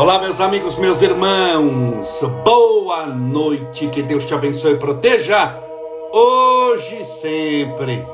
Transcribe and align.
Olá, 0.00 0.18
meus 0.18 0.40
amigos, 0.40 0.76
meus 0.76 1.02
irmãos, 1.02 2.22
boa 2.42 3.04
noite, 3.04 3.86
que 3.88 4.02
Deus 4.02 4.24
te 4.24 4.32
abençoe 4.32 4.72
e 4.72 4.78
proteja, 4.78 5.54
hoje 6.10 7.02
e 7.02 7.04
sempre. 7.04 8.06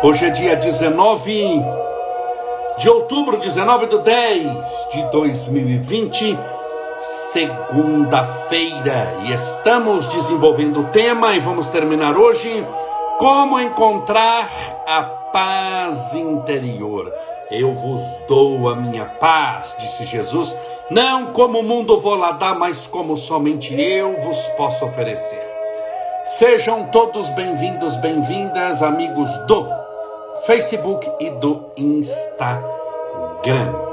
Hoje 0.00 0.26
é 0.26 0.30
dia 0.30 0.54
19 0.54 1.64
de 2.78 2.88
outubro, 2.88 3.38
19 3.38 3.86
de 3.88 3.98
10 3.98 4.42
de 4.92 5.10
2020 5.10 6.38
segunda-feira 7.00 9.14
e 9.24 9.32
estamos 9.32 10.06
desenvolvendo 10.08 10.80
o 10.80 10.88
tema 10.88 11.34
e 11.34 11.38
vamos 11.38 11.68
terminar 11.68 12.16
hoje 12.16 12.66
como 13.18 13.60
encontrar 13.60 14.50
a 14.86 15.02
paz 15.02 16.14
interior. 16.14 17.12
Eu 17.50 17.72
vos 17.72 18.02
dou 18.28 18.68
a 18.68 18.76
minha 18.76 19.06
paz, 19.06 19.74
disse 19.78 20.04
Jesus, 20.04 20.54
não 20.90 21.32
como 21.32 21.60
o 21.60 21.64
mundo 21.64 21.98
vou 22.00 22.16
lá 22.16 22.32
dar, 22.32 22.58
mas 22.58 22.86
como 22.86 23.16
somente 23.16 23.80
eu 23.80 24.20
vos 24.20 24.38
posso 24.56 24.84
oferecer. 24.84 25.46
Sejam 26.24 26.84
todos 26.86 27.30
bem-vindos, 27.30 27.96
bem-vindas, 27.96 28.82
amigos 28.82 29.30
do 29.46 29.66
Facebook 30.44 31.10
e 31.20 31.30
do 31.30 31.64
Instagram 31.76 33.87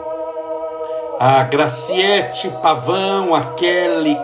a 1.20 1.44
Graciete 1.44 2.50
Pavão, 2.62 3.34
a 3.34 3.54
Kelly 3.54 4.18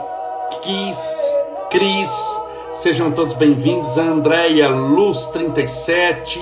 Kiss, 0.61 1.35
Cris, 1.69 2.41
sejam 2.75 3.11
todos 3.11 3.33
bem-vindos, 3.33 3.97
a 3.97 4.03
Andréia 4.03 4.67
Luz 4.69 5.25
37, 5.27 6.39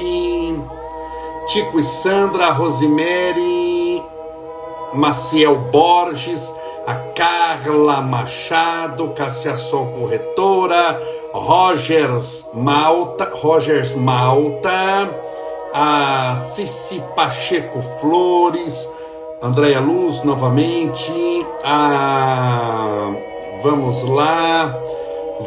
Tico 1.48 1.80
e 1.80 1.84
Sandra, 1.84 2.48
a 2.48 2.52
Rosemary, 2.52 4.04
Maciel 4.94 5.56
Borges, 5.56 6.52
a 6.88 6.96
Carla 7.16 8.02
Machado, 8.02 9.10
Cassia 9.10 9.56
Sol 9.56 9.88
Corretora, 9.88 11.00
Rogers 11.32 12.48
Malta, 12.54 13.32
Rogers 13.36 13.94
Malta, 13.94 15.10
a 15.72 16.36
Cici 16.36 17.04
Pacheco 17.16 17.82
Flores, 18.00 18.90
Andréia 19.42 19.80
Luz 19.80 20.22
novamente. 20.24 21.14
Ah, 21.64 23.10
vamos 23.64 24.04
lá. 24.04 24.78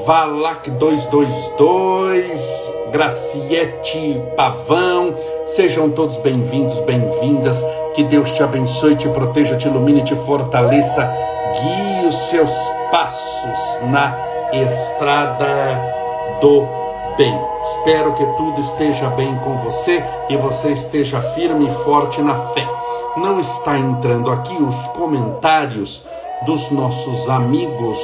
Valac 0.07 0.71
222, 0.71 2.73
Graciete 2.91 4.19
Pavão, 4.34 5.15
sejam 5.45 5.91
todos 5.91 6.17
bem-vindos, 6.17 6.81
bem-vindas. 6.81 7.62
Que 7.93 8.03
Deus 8.05 8.33
te 8.33 8.43
abençoe, 8.43 8.97
te 8.97 9.11
proteja, 9.11 9.59
te 9.59 9.69
ilumine, 9.69 10.01
te 10.01 10.17
fortaleça. 10.17 11.12
Guie 11.61 12.06
os 12.06 12.15
seus 12.31 12.51
passos 12.91 13.79
na 13.91 14.17
estrada 14.55 15.79
do 16.41 16.67
bem. 17.19 17.39
Espero 17.65 18.15
que 18.15 18.25
tudo 18.39 18.59
esteja 18.59 19.11
bem 19.11 19.37
com 19.41 19.59
você 19.59 20.03
e 20.31 20.37
você 20.39 20.71
esteja 20.71 21.21
firme 21.21 21.67
e 21.67 21.71
forte 21.84 22.23
na 22.23 22.34
fé 22.55 22.67
não 23.17 23.39
está 23.39 23.79
entrando 23.79 24.31
aqui 24.31 24.55
os 24.55 24.87
comentários 24.89 26.03
dos 26.47 26.71
nossos 26.71 27.29
amigos 27.29 27.99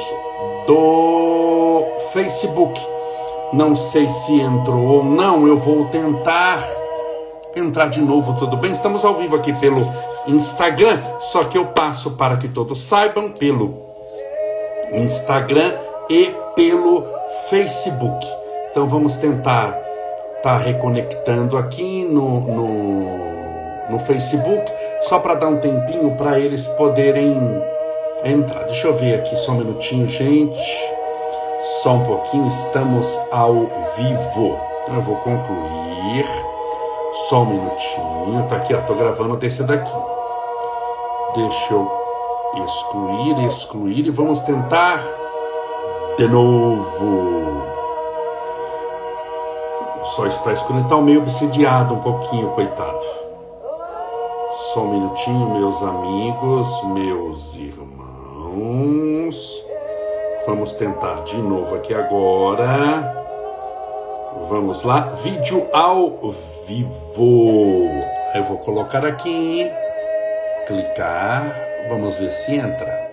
do 0.67 1.83
Facebook. 2.11 2.79
Não 3.51 3.75
sei 3.75 4.07
se 4.07 4.39
entrou 4.39 4.85
ou 4.85 5.03
não, 5.03 5.47
eu 5.47 5.57
vou 5.57 5.85
tentar 5.85 6.63
entrar 7.55 7.87
de 7.87 7.99
novo, 8.01 8.35
tudo 8.35 8.55
bem? 8.57 8.71
Estamos 8.71 9.03
ao 9.03 9.15
vivo 9.15 9.35
aqui 9.35 9.51
pelo 9.53 9.81
Instagram, 10.27 10.97
só 11.19 11.43
que 11.43 11.57
eu 11.57 11.65
passo 11.65 12.11
para 12.11 12.37
que 12.37 12.47
todos 12.47 12.81
saibam 12.81 13.31
pelo 13.31 13.73
Instagram 14.93 15.73
e 16.09 16.31
pelo 16.55 17.05
Facebook. 17.49 18.25
Então 18.69 18.87
vamos 18.87 19.17
tentar 19.17 19.69
estar 20.37 20.41
tá 20.43 20.57
reconectando 20.57 21.57
aqui 21.57 22.05
no, 22.05 22.41
no, 22.41 23.89
no 23.89 23.99
Facebook 23.99 24.71
só 25.01 25.19
para 25.19 25.35
dar 25.35 25.47
um 25.47 25.57
tempinho 25.57 26.15
para 26.15 26.39
eles 26.39 26.67
poderem 26.67 27.35
entrar. 28.23 28.63
Deixa 28.63 28.87
eu 28.87 28.93
ver 28.95 29.15
aqui 29.15 29.35
só 29.37 29.53
um 29.53 29.55
minutinho, 29.55 30.07
gente. 30.07 30.59
Só 31.81 31.93
um 31.93 32.03
pouquinho, 32.03 32.47
estamos 32.47 33.19
ao 33.31 33.53
vivo. 33.95 34.59
Então 34.83 34.95
eu 34.95 35.01
vou 35.01 35.15
concluir. 35.17 36.25
Só 37.29 37.41
um 37.41 37.45
minutinho. 37.45 38.47
Tá 38.49 38.57
aqui, 38.57 38.73
ó, 38.73 38.81
tô 38.81 38.93
gravando 38.93 39.37
desse 39.37 39.63
daqui. 39.63 39.91
Deixa 41.35 41.73
eu 41.73 41.91
excluir, 42.65 43.47
excluir 43.47 44.05
e 44.05 44.09
vamos 44.09 44.41
tentar 44.41 45.03
de 46.17 46.27
novo. 46.27 47.63
Só 50.03 50.25
está 50.25 50.51
escuro, 50.53 50.83
tá 50.85 50.97
meio 50.97 51.21
obsidiado 51.21 51.93
um 51.93 51.99
pouquinho, 51.99 52.49
coitado. 52.49 53.18
Só 54.79 54.85
um 54.85 54.91
minutinho, 54.93 55.49
meus 55.55 55.83
amigos, 55.83 56.83
meus 56.93 57.53
irmãos. 57.57 59.35
Vamos 60.47 60.71
tentar 60.71 61.21
de 61.25 61.35
novo 61.35 61.75
aqui 61.75 61.93
agora. 61.93 63.13
Vamos 64.47 64.83
lá, 64.83 65.01
vídeo 65.21 65.67
ao 65.73 66.31
vivo. 66.65 67.89
Eu 68.33 68.45
vou 68.45 68.57
colocar 68.59 69.05
aqui, 69.05 69.69
clicar, 70.65 71.43
vamos 71.89 72.15
ver 72.15 72.31
se 72.31 72.53
entra. 72.55 73.11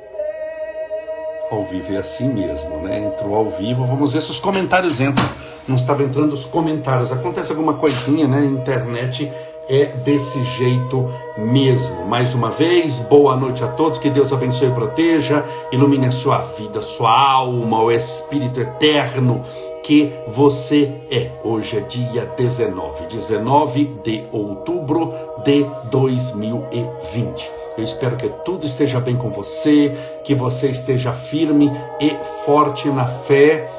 Ao 1.50 1.64
vivo 1.64 1.92
é 1.94 1.96
assim 1.96 2.28
mesmo, 2.28 2.76
né? 2.78 3.00
Entrou 3.00 3.34
ao 3.34 3.46
vivo, 3.46 3.84
vamos 3.84 4.12
ver 4.12 4.22
se 4.22 4.30
os 4.30 4.38
comentários 4.38 5.00
entram. 5.00 5.28
Não 5.66 5.74
estava 5.74 6.04
entrando 6.04 6.32
os 6.32 6.46
comentários. 6.46 7.10
Acontece 7.10 7.50
alguma 7.50 7.74
coisinha, 7.74 8.28
né? 8.28 8.44
Internet 8.44 9.28
é 9.68 9.86
desse 10.04 10.42
jeito 10.44 11.08
mesmo. 11.36 12.06
Mais 12.06 12.34
uma 12.34 12.50
vez, 12.50 12.98
boa 13.00 13.36
noite 13.36 13.62
a 13.64 13.68
todos, 13.68 13.98
que 13.98 14.10
Deus 14.10 14.32
abençoe 14.32 14.68
e 14.68 14.72
proteja, 14.72 15.44
ilumine 15.72 16.06
a 16.06 16.12
sua 16.12 16.38
vida, 16.38 16.82
sua 16.82 17.10
alma, 17.10 17.82
o 17.82 17.90
Espírito 17.90 18.60
eterno 18.60 19.44
que 19.82 20.12
você 20.26 20.90
é. 21.10 21.30
Hoje 21.44 21.76
é 21.76 21.80
dia 21.80 22.26
19, 22.36 23.06
19 23.06 23.84
de 24.02 24.24
outubro 24.32 25.12
de 25.44 25.64
2020. 25.90 27.52
Eu 27.78 27.84
espero 27.84 28.16
que 28.16 28.28
tudo 28.44 28.66
esteja 28.66 28.98
bem 28.98 29.14
com 29.14 29.30
você, 29.30 29.96
que 30.24 30.34
você 30.34 30.68
esteja 30.68 31.12
firme 31.12 31.70
e 32.00 32.10
forte 32.44 32.88
na 32.88 33.06
fé. 33.06 33.70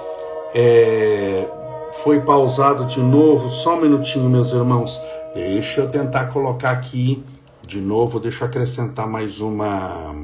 É... 0.56 1.46
Foi 1.92 2.22
pausado 2.22 2.86
de 2.86 3.02
novo, 3.02 3.50
só 3.50 3.76
um 3.76 3.82
minutinho, 3.82 4.30
meus 4.30 4.54
irmãos 4.54 5.02
Deixa 5.38 5.82
eu 5.82 5.88
tentar 5.88 6.30
colocar 6.30 6.72
aqui 6.72 7.24
de 7.62 7.80
novo, 7.80 8.20
deixa 8.20 8.44
eu 8.44 8.48
acrescentar 8.48 9.08
mais 9.08 9.40
uma. 9.40 10.16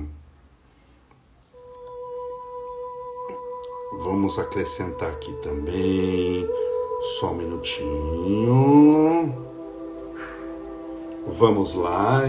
Vamos 4.00 4.40
acrescentar 4.40 5.12
aqui 5.12 5.32
também. 5.34 6.50
Só 7.20 7.32
um 7.32 7.36
minutinho. 7.36 9.36
Vamos 11.28 11.76
lá. 11.76 12.24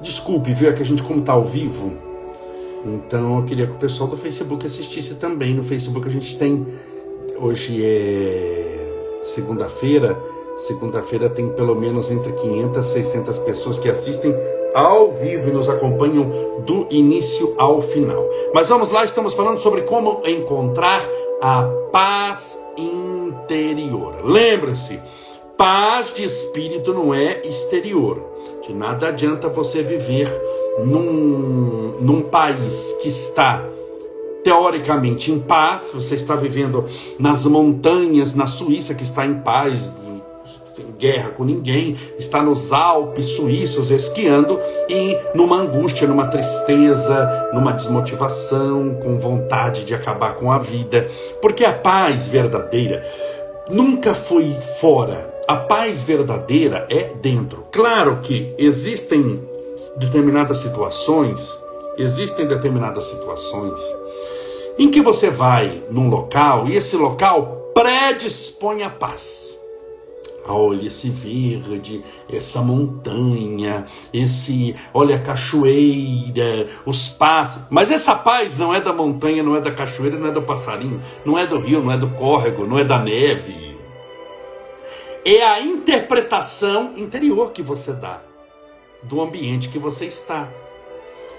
Desculpe, 0.00 0.54
viu? 0.54 0.70
É 0.70 0.72
que 0.72 0.82
a 0.82 0.86
gente, 0.86 1.02
como 1.02 1.18
está 1.18 1.32
ao 1.32 1.44
vivo, 1.44 1.96
então 2.84 3.38
eu 3.38 3.44
queria 3.44 3.66
que 3.66 3.72
o 3.72 3.78
pessoal 3.78 4.08
do 4.08 4.16
Facebook 4.16 4.64
assistisse 4.64 5.16
também. 5.16 5.52
No 5.52 5.64
Facebook 5.64 6.06
a 6.06 6.12
gente 6.12 6.38
tem. 6.38 6.64
Hoje 7.40 7.84
é 7.84 9.18
segunda-feira 9.24 10.41
Segunda-feira 10.62 11.28
tem 11.28 11.48
pelo 11.48 11.74
menos 11.74 12.08
entre 12.12 12.32
500 12.32 12.86
e 12.86 12.88
600 12.88 13.38
pessoas 13.40 13.78
que 13.80 13.88
assistem 13.88 14.32
ao 14.72 15.10
vivo 15.10 15.48
e 15.48 15.52
nos 15.52 15.68
acompanham 15.68 16.30
do 16.64 16.86
início 16.88 17.52
ao 17.58 17.82
final. 17.82 18.24
Mas 18.54 18.68
vamos 18.68 18.92
lá, 18.92 19.04
estamos 19.04 19.34
falando 19.34 19.58
sobre 19.58 19.82
como 19.82 20.22
encontrar 20.24 21.04
a 21.42 21.64
paz 21.90 22.60
interior. 22.76 24.24
Lembre-se, 24.24 25.00
paz 25.56 26.14
de 26.14 26.22
espírito 26.22 26.94
não 26.94 27.12
é 27.12 27.44
exterior. 27.44 28.24
De 28.64 28.72
nada 28.72 29.08
adianta 29.08 29.48
você 29.48 29.82
viver 29.82 30.28
num, 30.84 31.96
num 31.98 32.22
país 32.22 32.94
que 33.02 33.08
está 33.08 33.68
teoricamente 34.44 35.32
em 35.32 35.40
paz, 35.40 35.90
você 35.92 36.14
está 36.14 36.36
vivendo 36.36 36.84
nas 37.18 37.46
montanhas, 37.46 38.34
na 38.34 38.46
Suíça 38.46 38.94
que 38.94 39.02
está 39.02 39.26
em 39.26 39.34
paz, 39.40 39.90
guerra 41.02 41.30
com 41.30 41.42
ninguém, 41.42 41.96
está 42.16 42.40
nos 42.40 42.72
Alpes 42.72 43.24
suíços 43.30 43.90
esquiando 43.90 44.60
e 44.88 45.18
numa 45.34 45.56
angústia, 45.56 46.06
numa 46.06 46.28
tristeza, 46.28 47.50
numa 47.52 47.72
desmotivação, 47.72 48.94
com 49.02 49.18
vontade 49.18 49.84
de 49.84 49.94
acabar 49.94 50.36
com 50.36 50.52
a 50.52 50.60
vida, 50.60 51.08
porque 51.40 51.64
a 51.64 51.72
paz 51.72 52.28
verdadeira 52.28 53.04
nunca 53.68 54.14
foi 54.14 54.56
fora. 54.80 55.32
A 55.48 55.56
paz 55.56 56.02
verdadeira 56.02 56.86
é 56.88 57.12
dentro. 57.20 57.66
Claro 57.72 58.20
que 58.22 58.54
existem 58.56 59.42
determinadas 59.96 60.58
situações, 60.58 61.58
existem 61.98 62.46
determinadas 62.46 63.06
situações 63.06 63.80
em 64.78 64.88
que 64.88 65.02
você 65.02 65.30
vai 65.30 65.82
num 65.90 66.08
local 66.08 66.68
e 66.68 66.76
esse 66.76 66.96
local 66.96 67.72
predispõe 67.74 68.84
a 68.84 68.90
paz. 68.90 69.51
Olha 70.44 70.88
esse 70.88 71.08
verde, 71.08 72.02
essa 72.28 72.60
montanha, 72.62 73.86
esse, 74.12 74.74
olha 74.92 75.16
a 75.16 75.20
cachoeira, 75.20 76.68
os 76.84 77.08
pássaros. 77.08 77.68
Mas 77.70 77.90
essa 77.92 78.14
paz 78.16 78.58
não 78.58 78.74
é 78.74 78.80
da 78.80 78.92
montanha, 78.92 79.42
não 79.42 79.54
é 79.54 79.60
da 79.60 79.70
cachoeira, 79.70 80.18
não 80.18 80.26
é 80.26 80.32
do 80.32 80.42
passarinho, 80.42 81.00
não 81.24 81.38
é 81.38 81.46
do 81.46 81.58
rio, 81.58 81.82
não 81.82 81.92
é 81.92 81.96
do 81.96 82.08
córrego, 82.10 82.66
não 82.66 82.78
é 82.78 82.84
da 82.84 82.98
neve. 82.98 83.78
É 85.24 85.44
a 85.44 85.60
interpretação 85.60 86.94
interior 86.96 87.52
que 87.52 87.62
você 87.62 87.92
dá 87.92 88.20
do 89.02 89.20
ambiente 89.20 89.68
que 89.68 89.78
você 89.78 90.06
está. 90.06 90.48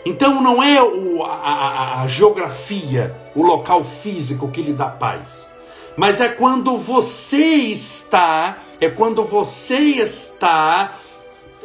Então 0.05 0.41
não 0.41 0.61
é 0.61 0.81
o, 0.83 1.23
a, 1.23 2.01
a, 2.01 2.07
geografia, 2.07 3.15
o 3.33 3.41
local 3.41 3.83
físico 3.83 4.49
que 4.49 4.61
lhe 4.61 4.73
dá 4.73 4.89
paz, 4.89 5.47
mas 5.95 6.19
é 6.19 6.29
quando 6.29 6.77
você 6.77 7.37
está, 7.37 8.57
é 8.79 8.89
quando 8.89 9.23
você 9.23 9.77
está 9.77 10.97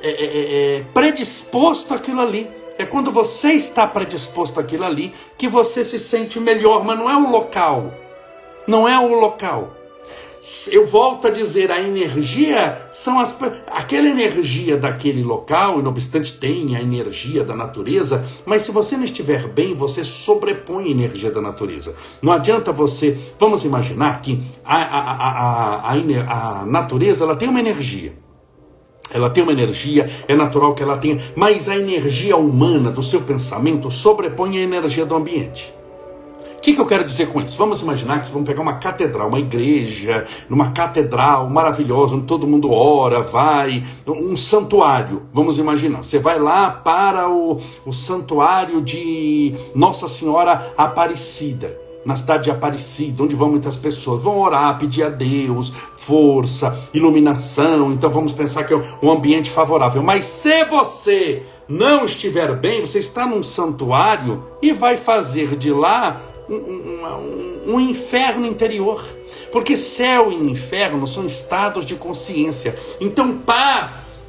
é, 0.00 0.10
é, 0.10 0.24
é, 0.24 0.76
é 0.76 0.82
predisposto 0.94 1.94
àquilo 1.94 2.20
ali. 2.20 2.48
É 2.78 2.84
quando 2.84 3.10
você 3.10 3.52
está 3.52 3.86
predisposto 3.88 4.60
àquilo 4.60 4.84
ali 4.84 5.12
que 5.36 5.48
você 5.48 5.84
se 5.84 5.98
sente 5.98 6.38
melhor, 6.38 6.84
mas 6.84 6.96
não 6.96 7.10
é 7.10 7.16
o 7.16 7.28
local. 7.28 7.92
Não 8.68 8.88
é 8.88 8.96
o 8.98 9.18
local 9.18 9.77
eu 10.70 10.86
volto 10.86 11.26
a 11.26 11.30
dizer, 11.30 11.70
a 11.70 11.80
energia 11.80 12.88
são 12.92 13.18
as 13.18 13.36
aquela 13.68 14.08
energia 14.08 14.76
daquele 14.76 15.22
local, 15.22 15.78
e 15.78 15.82
não 15.82 15.90
obstante 15.90 16.34
tem 16.34 16.76
a 16.76 16.80
energia 16.80 17.44
da 17.44 17.54
natureza, 17.54 18.24
mas 18.46 18.62
se 18.62 18.70
você 18.70 18.96
não 18.96 19.04
estiver 19.04 19.48
bem, 19.48 19.74
você 19.74 20.04
sobrepõe 20.04 20.86
a 20.86 20.90
energia 20.90 21.30
da 21.30 21.40
natureza. 21.40 21.94
Não 22.22 22.32
adianta 22.32 22.72
você, 22.72 23.18
vamos 23.38 23.64
imaginar 23.64 24.22
que 24.22 24.40
a, 24.64 24.76
a, 24.76 25.12
a, 25.12 25.92
a, 25.92 26.60
a 26.62 26.66
natureza 26.66 27.24
ela 27.24 27.36
tem 27.36 27.48
uma 27.48 27.60
energia. 27.60 28.16
Ela 29.10 29.30
tem 29.30 29.42
uma 29.42 29.52
energia, 29.52 30.08
é 30.28 30.34
natural 30.34 30.74
que 30.74 30.82
ela 30.82 30.98
tenha, 30.98 31.18
mas 31.34 31.68
a 31.68 31.76
energia 31.76 32.36
humana 32.36 32.90
do 32.90 33.02
seu 33.02 33.22
pensamento 33.22 33.90
sobrepõe 33.90 34.58
a 34.58 34.60
energia 34.60 35.06
do 35.06 35.14
ambiente. 35.14 35.77
O 36.58 36.60
que, 36.60 36.74
que 36.74 36.80
eu 36.80 36.86
quero 36.86 37.04
dizer 37.04 37.28
com 37.28 37.40
isso? 37.40 37.56
Vamos 37.56 37.82
imaginar 37.82 38.20
que 38.20 38.32
vamos 38.32 38.46
pegar 38.46 38.60
uma 38.60 38.74
catedral, 38.74 39.28
uma 39.28 39.38
igreja, 39.38 40.26
numa 40.50 40.72
catedral 40.72 41.48
maravilhosa, 41.48 42.16
onde 42.16 42.26
todo 42.26 42.48
mundo 42.48 42.72
ora, 42.72 43.22
vai, 43.22 43.84
um 44.04 44.36
santuário. 44.36 45.22
Vamos 45.32 45.56
imaginar. 45.56 46.00
Você 46.00 46.18
vai 46.18 46.38
lá 46.38 46.70
para 46.70 47.28
o, 47.28 47.60
o 47.86 47.92
santuário 47.92 48.82
de 48.82 49.54
Nossa 49.72 50.08
Senhora 50.08 50.72
Aparecida 50.76 51.78
na 52.04 52.16
cidade 52.16 52.44
de 52.44 52.50
Aparecida, 52.50 53.22
onde 53.22 53.36
vão 53.36 53.50
muitas 53.50 53.76
pessoas, 53.76 54.22
vão 54.22 54.38
orar, 54.38 54.78
pedir 54.78 55.02
a 55.02 55.10
Deus 55.10 55.72
força, 55.94 56.74
iluminação. 56.94 57.92
Então 57.92 58.10
vamos 58.10 58.32
pensar 58.32 58.64
que 58.64 58.72
é 58.72 58.82
um 59.02 59.10
ambiente 59.10 59.50
favorável. 59.50 60.02
Mas 60.02 60.24
se 60.24 60.64
você 60.64 61.42
não 61.68 62.06
estiver 62.06 62.54
bem, 62.56 62.80
você 62.80 62.98
está 62.98 63.26
num 63.26 63.42
santuário 63.42 64.42
e 64.62 64.72
vai 64.72 64.96
fazer 64.96 65.54
de 65.54 65.70
lá 65.70 66.18
um, 66.48 66.54
um, 66.54 67.74
um, 67.74 67.80
inferno 67.80 68.46
interior. 68.46 69.04
Porque 69.52 69.76
céu 69.76 70.30
e 70.30 70.34
inferno 70.34 71.06
são 71.06 71.26
estados 71.26 71.84
de 71.84 71.94
consciência. 71.94 72.76
Então, 73.00 73.38
paz. 73.38 74.24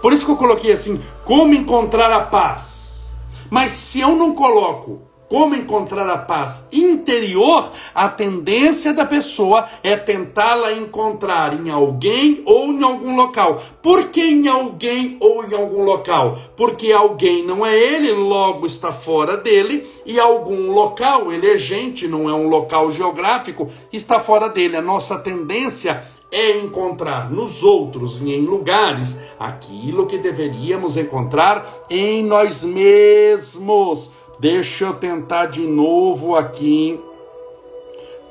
Por 0.00 0.12
isso 0.12 0.24
que 0.24 0.32
eu 0.32 0.36
coloquei 0.36 0.72
assim: 0.72 1.00
como 1.24 1.54
encontrar 1.54 2.12
a 2.12 2.20
paz? 2.20 3.02
Mas 3.50 3.70
se 3.72 4.00
eu 4.00 4.16
não 4.16 4.34
coloco 4.34 5.11
como 5.32 5.54
encontrar 5.54 6.06
a 6.10 6.18
paz 6.18 6.66
interior, 6.70 7.72
a 7.94 8.06
tendência 8.06 8.92
da 8.92 9.06
pessoa 9.06 9.66
é 9.82 9.96
tentá-la 9.96 10.74
encontrar 10.74 11.58
em 11.58 11.70
alguém 11.70 12.42
ou 12.44 12.66
em 12.66 12.82
algum 12.82 13.16
local. 13.16 13.58
Por 13.80 14.10
que 14.10 14.20
em 14.20 14.46
alguém 14.46 15.16
ou 15.20 15.42
em 15.42 15.54
algum 15.54 15.84
local? 15.84 16.38
Porque 16.54 16.92
alguém 16.92 17.46
não 17.46 17.64
é 17.64 17.74
ele, 17.74 18.12
logo 18.12 18.66
está 18.66 18.92
fora 18.92 19.38
dele, 19.38 19.88
e 20.04 20.20
algum 20.20 20.70
local, 20.70 21.32
ele 21.32 21.50
é 21.50 21.56
gente, 21.56 22.06
não 22.06 22.28
é 22.28 22.34
um 22.34 22.48
local 22.48 22.92
geográfico, 22.92 23.70
está 23.90 24.20
fora 24.20 24.50
dele. 24.50 24.76
A 24.76 24.82
nossa 24.82 25.18
tendência 25.18 26.02
é 26.32 26.58
encontrar 26.58 27.30
nos 27.30 27.62
outros 27.62 28.22
e 28.22 28.32
em 28.32 28.46
lugares 28.46 29.18
aquilo 29.38 30.06
que 30.06 30.16
deveríamos 30.16 30.96
encontrar 30.96 31.84
em 31.90 32.24
nós 32.24 32.64
mesmos. 32.64 34.10
Deixa 34.42 34.86
eu 34.86 34.94
tentar 34.94 35.46
de 35.46 35.60
novo 35.60 36.34
aqui 36.34 36.98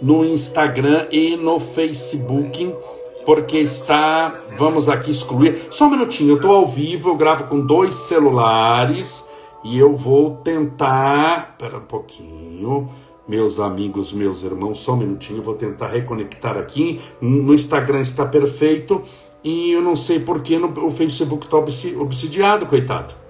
no 0.02 0.26
Instagram 0.26 1.08
e 1.10 1.38
no 1.38 1.58
Facebook, 1.58 2.76
porque 3.26 3.58
está. 3.60 4.38
Vamos 4.58 4.90
aqui 4.90 5.10
excluir. 5.10 5.70
Só 5.72 5.86
um 5.86 5.92
minutinho, 5.92 6.32
eu 6.32 6.36
estou 6.36 6.54
ao 6.54 6.68
vivo, 6.68 7.08
eu 7.08 7.16
gravo 7.16 7.46
com 7.46 7.66
dois 7.66 7.96
celulares 7.96 9.24
e 9.64 9.80
eu 9.80 9.96
vou 9.96 10.36
tentar. 10.44 11.52
Espera 11.52 11.78
um 11.78 11.86
pouquinho. 11.86 12.90
Meus 13.26 13.58
amigos, 13.58 14.12
meus 14.12 14.44
irmãos, 14.44 14.80
só 14.80 14.96
um 14.96 14.98
minutinho, 14.98 15.40
eu 15.40 15.44
vou 15.44 15.56
tentar 15.56 15.88
reconectar 15.88 16.58
aqui. 16.58 17.00
No 17.22 17.54
Instagram 17.54 18.02
está 18.02 18.26
perfeito 18.26 19.02
e 19.42 19.72
eu 19.72 19.82
não 19.82 19.96
sei 19.96 20.20
porque 20.20 20.58
no, 20.58 20.68
o 20.86 20.92
Facebook 20.92 21.46
está 21.46 21.56
obsidiado, 21.56 22.66
coitado. 22.66 23.21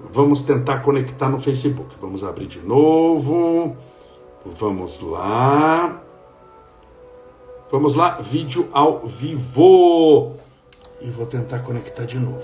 Vamos 0.00 0.40
tentar 0.42 0.80
conectar 0.80 1.28
no 1.28 1.40
Facebook. 1.40 1.96
Vamos 2.00 2.22
abrir 2.22 2.46
de 2.46 2.60
novo. 2.60 3.76
Vamos 4.44 5.00
lá. 5.00 6.02
Vamos 7.70 7.94
lá, 7.94 8.18
vídeo 8.20 8.68
ao 8.72 9.00
vivo. 9.04 10.36
E 11.00 11.10
vou 11.10 11.26
tentar 11.26 11.58
conectar 11.60 12.04
de 12.04 12.18
novo. 12.18 12.42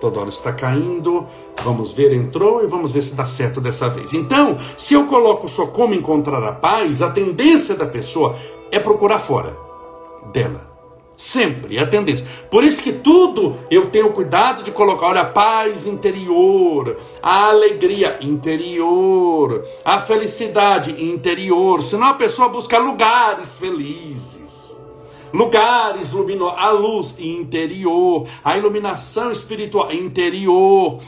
Toda 0.00 0.20
hora 0.20 0.28
está 0.28 0.52
caindo. 0.52 1.26
Vamos 1.62 1.92
ver, 1.92 2.12
entrou 2.12 2.64
e 2.64 2.66
vamos 2.66 2.90
ver 2.90 3.02
se 3.02 3.14
dá 3.14 3.24
certo 3.24 3.60
dessa 3.60 3.88
vez. 3.88 4.12
Então, 4.12 4.58
se 4.76 4.94
eu 4.94 5.06
coloco 5.06 5.48
só 5.48 5.68
como 5.68 5.94
encontrar 5.94 6.42
a 6.42 6.52
paz, 6.52 7.00
a 7.00 7.10
tendência 7.10 7.74
da 7.74 7.86
pessoa 7.86 8.34
é 8.70 8.78
procurar 8.78 9.18
fora 9.18 9.56
dela. 10.32 10.73
Sempre, 11.16 11.78
a 11.78 11.86
tendência. 11.86 12.26
Por 12.50 12.64
isso 12.64 12.82
que 12.82 12.92
tudo 12.92 13.56
eu 13.70 13.88
tenho 13.88 14.12
cuidado 14.12 14.64
de 14.64 14.72
colocar, 14.72 15.08
olha, 15.08 15.20
a 15.20 15.26
paz 15.26 15.86
interior, 15.86 16.96
a 17.22 17.50
alegria 17.50 18.18
interior, 18.20 19.64
a 19.84 20.00
felicidade 20.00 21.04
interior. 21.04 21.82
Senão 21.84 22.08
a 22.08 22.14
pessoa 22.14 22.48
busca 22.48 22.78
lugares 22.78 23.56
felizes, 23.56 24.72
lugares 25.32 26.10
luminosos, 26.10 26.58
a 26.58 26.70
luz 26.70 27.14
interior, 27.18 28.26
a 28.44 28.56
iluminação 28.56 29.30
espiritual 29.30 29.92
interior. 29.92 30.98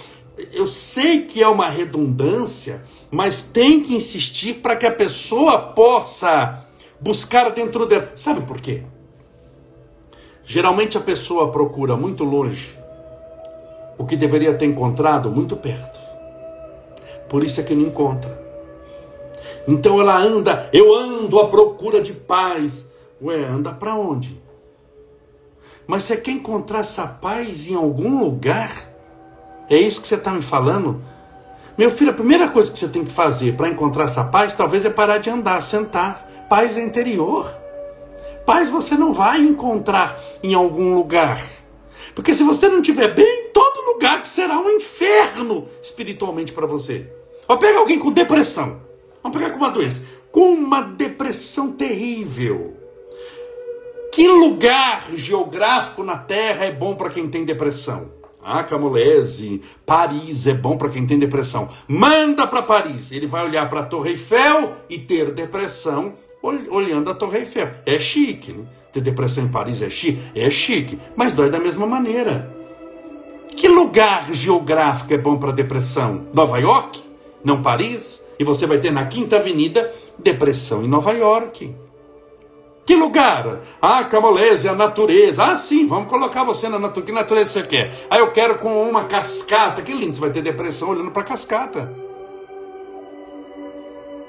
Eu 0.53 0.69
sei 0.69 1.23
que 1.23 1.43
é 1.43 1.49
uma 1.49 1.69
redundância, 1.69 2.85
mas 3.11 3.43
tem 3.43 3.83
que 3.83 3.97
insistir 3.97 4.55
para 4.55 4.77
que 4.77 4.87
a 4.87 4.93
pessoa 4.93 5.59
possa 5.59 6.65
buscar 7.01 7.51
dentro 7.51 7.87
dela. 7.87 8.13
Sabe 8.15 8.43
por 8.43 8.61
quê? 8.61 8.85
Geralmente 10.49 10.97
a 10.97 11.01
pessoa 11.01 11.51
procura 11.51 11.97
muito 11.97 12.23
longe 12.23 12.79
o 13.99 14.07
que 14.07 14.17
deveria 14.17 14.55
ter 14.55 14.67
encontrado 14.67 15.29
muito 15.29 15.57
perto. 15.57 15.99
Por 17.29 17.43
isso 17.43 17.61
é 17.61 17.65
que 17.65 17.75
não 17.75 17.83
encontra. 17.89 18.47
Então 19.67 20.01
ela 20.01 20.17
anda, 20.17 20.71
eu 20.73 20.95
ando 20.95 21.41
à 21.41 21.49
procura 21.49 22.01
de 22.01 22.13
paz. 22.13 22.87
Ué, 23.21 23.45
anda 23.45 23.73
para 23.73 23.97
onde? 23.97 24.41
Mas 25.85 26.05
você 26.05 26.17
quer 26.17 26.31
encontrar 26.31 26.79
essa 26.79 27.09
paz 27.09 27.67
em 27.69 27.75
algum 27.75 28.21
lugar? 28.21 28.71
É 29.69 29.77
isso 29.77 30.01
que 30.01 30.07
você 30.07 30.15
está 30.15 30.31
me 30.31 30.43
falando? 30.43 31.03
Meu 31.77 31.91
filho, 31.91 32.13
a 32.13 32.15
primeira 32.15 32.49
coisa 32.49 32.71
que 32.71 32.79
você 32.79 32.87
tem 32.87 33.05
que 33.05 33.13
fazer 33.13 33.57
para 33.57 33.69
encontrar 33.69 34.05
essa 34.05 34.23
paz, 34.23 34.55
talvez 34.55 34.85
é 34.85 34.91
parar 34.91 35.19
de 35.19 35.29
andar, 35.29 35.61
sentar. 35.61 36.47
Paz 36.49 36.77
é 36.77 36.85
interior. 36.85 37.66
Paz 38.47 38.71
você 38.71 38.95
não 38.95 39.13
vai 39.13 39.41
encontrar 39.41 40.17
em 40.41 40.55
algum 40.55 40.95
lugar. 40.95 41.43
Porque 42.15 42.33
se 42.33 42.45
você 42.45 42.69
não 42.69 42.79
estiver 42.79 43.13
bem, 43.13 43.51
todo 43.53 43.93
lugar 43.93 44.25
será 44.25 44.57
um 44.59 44.71
inferno 44.71 45.67
espiritualmente 45.83 46.53
para 46.53 46.67
você. 46.67 47.13
Ou 47.49 47.59
pega 47.59 47.79
alguém 47.79 47.99
com 47.99 48.13
depressão. 48.13 48.81
Vamos 49.23 49.37
pegar 49.37 49.51
com 49.51 49.59
uma 49.59 49.71
doença. 49.71 50.01
Com 50.31 50.53
uma 50.53 50.81
depressão 50.81 51.73
terrível. 51.73 52.77
Que 54.13 54.29
lugar 54.29 55.05
geográfico 55.15 56.05
na 56.05 56.17
Terra 56.17 56.67
é 56.67 56.71
bom 56.73 56.95
para 56.95 57.11
quem 57.11 57.29
tem 57.29 57.45
depressão? 57.45 58.13
Ah, 58.43 58.63
Camolese, 58.63 59.61
Paris 59.85 60.47
é 60.47 60.55
bom 60.55 60.79
para 60.79 60.89
quem 60.89 61.05
tem 61.05 61.19
depressão. 61.19 61.69
Manda 61.89 62.47
para 62.47 62.63
Paris. 62.63 63.11
Ele 63.11 63.27
vai 63.27 63.45
olhar 63.45 63.69
para 63.69 63.81
a 63.81 63.87
Torre 63.87 64.11
Eiffel 64.11 64.77
e 64.89 65.01
ter 65.01 65.33
depressão 65.33 66.15
olhando 66.47 67.11
a 67.11 67.15
Torre 67.15 67.41
Eiffel. 67.41 67.69
É 67.85 67.99
chique, 67.99 68.53
né? 68.53 68.65
Ter 68.93 69.01
depressão 69.01 69.45
em 69.45 69.49
Paris 69.49 69.83
é 69.83 69.91
chique? 69.91 70.21
É 70.35 70.51
chique, 70.51 70.99
mas 71.15 71.33
dói 71.33 71.51
da 71.51 71.59
mesma 71.59 71.87
maneira. 71.87 72.55
Que 73.55 73.69
lugar 73.69 74.33
geográfico 74.33 75.13
é 75.13 75.19
bom 75.19 75.37
para 75.37 75.53
depressão? 75.53 76.27
Nova 76.33 76.59
York? 76.59 77.03
Não 77.45 77.63
Paris? 77.63 78.21
E 78.39 78.45
você 78.45 78.67
vai 78.67 78.79
ter 78.79 78.91
na 78.91 79.07
Quinta 79.07 79.37
Avenida 79.37 79.91
depressão 80.19 80.85
em 80.85 80.89
Nova 80.89 81.13
York. 81.13 81.75
Que 82.87 82.95
lugar? 82.95 83.61
Ah, 83.83 84.05
Camolese, 84.05 84.69
a 84.69 84.75
natureza. 84.75 85.43
Ah, 85.43 85.57
sim, 85.57 85.89
vamos 85.89 86.09
colocar 86.09 86.45
você 86.45 86.69
na 86.69 86.79
natureza. 86.79 87.07
Que 87.07 87.13
natureza 87.13 87.51
você 87.51 87.63
quer? 87.65 87.93
Ah, 88.09 88.19
eu 88.19 88.31
quero 88.31 88.59
com 88.59 88.89
uma 88.89 89.05
cascata. 89.05 89.83
Que 89.83 89.93
lindo, 89.93 90.15
você 90.15 90.21
vai 90.21 90.31
ter 90.31 90.43
depressão 90.43 90.91
olhando 90.91 91.11
para 91.11 91.23
a 91.23 91.25
cascata. 91.25 92.06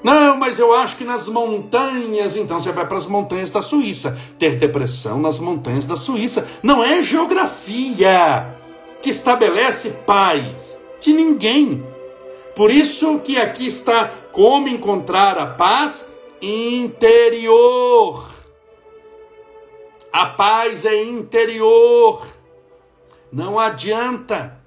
Não, 0.02 0.36
mas 0.36 0.58
eu 0.58 0.72
acho 0.72 0.96
que 0.96 1.04
nas 1.04 1.26
montanhas, 1.28 2.36
então 2.36 2.60
você 2.60 2.70
vai 2.70 2.86
para 2.86 2.98
as 2.98 3.06
montanhas 3.06 3.50
da 3.50 3.60
Suíça. 3.60 4.16
Ter 4.38 4.56
depressão 4.56 5.18
nas 5.18 5.40
montanhas 5.40 5.84
da 5.84 5.96
Suíça 5.96 6.46
não 6.62 6.84
é 6.84 7.02
geografia 7.02 8.54
que 9.02 9.10
estabelece 9.10 9.90
paz 10.06 10.78
de 11.00 11.12
ninguém. 11.12 11.84
Por 12.54 12.70
isso 12.70 13.18
que 13.20 13.38
aqui 13.38 13.66
está 13.66 14.10
como 14.32 14.68
encontrar 14.68 15.38
a 15.38 15.46
paz 15.46 16.08
interior. 16.40 18.28
A 20.12 20.26
paz 20.26 20.84
é 20.84 21.02
interior. 21.02 22.26
Não 23.30 23.58
adianta 23.58 24.57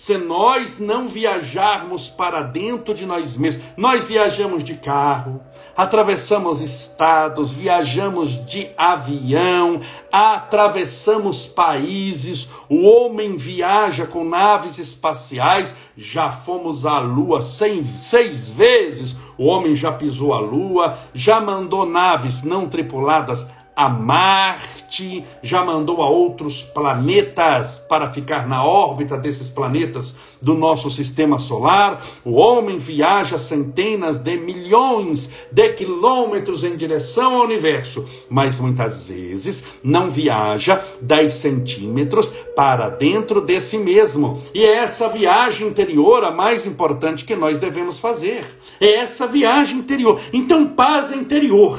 se 0.00 0.16
nós 0.16 0.78
não 0.78 1.06
viajarmos 1.06 2.08
para 2.08 2.40
dentro 2.40 2.94
de 2.94 3.04
nós 3.04 3.36
mesmos. 3.36 3.62
Nós 3.76 4.04
viajamos 4.04 4.64
de 4.64 4.76
carro, 4.76 5.42
atravessamos 5.76 6.62
estados, 6.62 7.52
viajamos 7.52 8.46
de 8.46 8.70
avião, 8.78 9.78
atravessamos 10.10 11.46
países, 11.46 12.48
o 12.66 12.80
homem 12.86 13.36
viaja 13.36 14.06
com 14.06 14.24
naves 14.24 14.78
espaciais, 14.78 15.74
já 15.94 16.32
fomos 16.32 16.86
à 16.86 16.98
Lua 16.98 17.42
seis, 17.42 18.48
vezes, 18.48 19.14
o 19.36 19.44
homem 19.44 19.76
já 19.76 19.92
pisou 19.92 20.32
a 20.32 20.40
Lua, 20.40 20.98
já 21.12 21.42
mandou 21.42 21.84
naves 21.84 22.42
não 22.42 22.66
tripuladas 22.66 23.46
a 23.74 23.88
Marte, 23.88 25.24
já 25.42 25.64
mandou 25.64 26.02
a 26.02 26.08
outros 26.08 26.62
planetas 26.62 27.78
para 27.88 28.10
ficar 28.10 28.46
na 28.46 28.64
órbita 28.64 29.16
desses 29.16 29.48
planetas 29.48 30.14
do 30.42 30.54
nosso 30.54 30.90
sistema 30.90 31.38
solar. 31.38 32.02
O 32.24 32.32
homem 32.32 32.78
viaja 32.78 33.38
centenas 33.38 34.18
de 34.18 34.36
milhões 34.36 35.30
de 35.50 35.68
quilômetros 35.70 36.64
em 36.64 36.76
direção 36.76 37.36
ao 37.36 37.44
universo, 37.44 38.04
mas 38.28 38.58
muitas 38.58 39.02
vezes 39.02 39.64
não 39.82 40.10
viaja 40.10 40.82
10 41.00 41.32
centímetros 41.32 42.32
para 42.54 42.88
dentro 42.88 43.40
de 43.40 43.60
si 43.60 43.78
mesmo. 43.78 44.40
E 44.54 44.64
é 44.64 44.76
essa 44.76 45.08
viagem 45.08 45.68
interior 45.68 46.24
a 46.24 46.30
mais 46.30 46.66
importante 46.66 47.24
que 47.24 47.36
nós 47.36 47.58
devemos 47.58 47.98
fazer. 47.98 48.44
É 48.80 48.96
essa 48.96 49.26
viagem 49.26 49.78
interior. 49.78 50.20
Então, 50.32 50.66
paz 50.66 51.12
interior. 51.12 51.78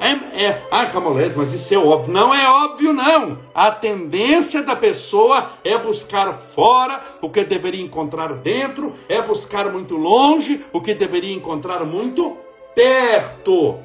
É, 0.00 0.44
é, 0.44 0.62
ah, 0.70 0.86
Camolés, 0.86 1.34
mas 1.34 1.52
isso 1.52 1.74
é 1.74 1.78
óbvio. 1.78 2.12
Não 2.12 2.32
é 2.32 2.48
óbvio, 2.48 2.92
não. 2.92 3.38
A 3.52 3.72
tendência 3.72 4.62
da 4.62 4.76
pessoa 4.76 5.50
é 5.64 5.76
buscar 5.76 6.32
fora 6.34 7.02
o 7.20 7.28
que 7.28 7.42
deveria 7.42 7.84
encontrar 7.84 8.32
dentro, 8.34 8.92
é 9.08 9.20
buscar 9.20 9.72
muito 9.72 9.96
longe 9.96 10.64
o 10.72 10.80
que 10.80 10.94
deveria 10.94 11.34
encontrar 11.34 11.84
muito 11.84 12.36
perto. 12.76 13.80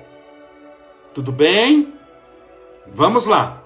Tudo 1.16 1.32
bem? 1.32 1.92
Vamos 2.88 3.26
lá. 3.26 3.64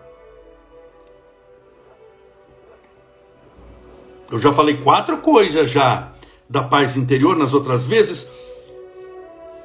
Eu 4.32 4.40
já 4.40 4.54
falei 4.54 4.78
quatro 4.78 5.18
coisas 5.18 5.70
já 5.70 6.14
da 6.50 6.64
paz 6.64 6.96
interior 6.96 7.36
nas 7.36 7.54
outras 7.54 7.86
vezes. 7.86 8.32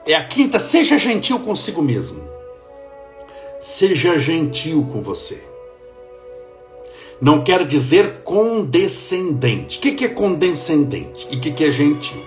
É 0.05 0.17
a 0.17 0.25
quinta, 0.25 0.59
seja 0.59 0.99
gentil 0.99 1.39
consigo 1.39 1.81
mesmo 1.81 2.32
seja 3.63 4.19
gentil 4.19 4.87
com 4.93 5.01
você. 5.01 5.41
Não 7.21 7.45
quer 7.45 7.65
dizer 7.65 8.23
condescendente. 8.25 9.79
O 9.79 9.81
que 9.81 10.05
é 10.05 10.09
condescendente 10.09 11.29
e 11.31 11.37
o 11.37 11.41
que 11.41 11.65
é 11.65 11.71
gentil? 11.71 12.21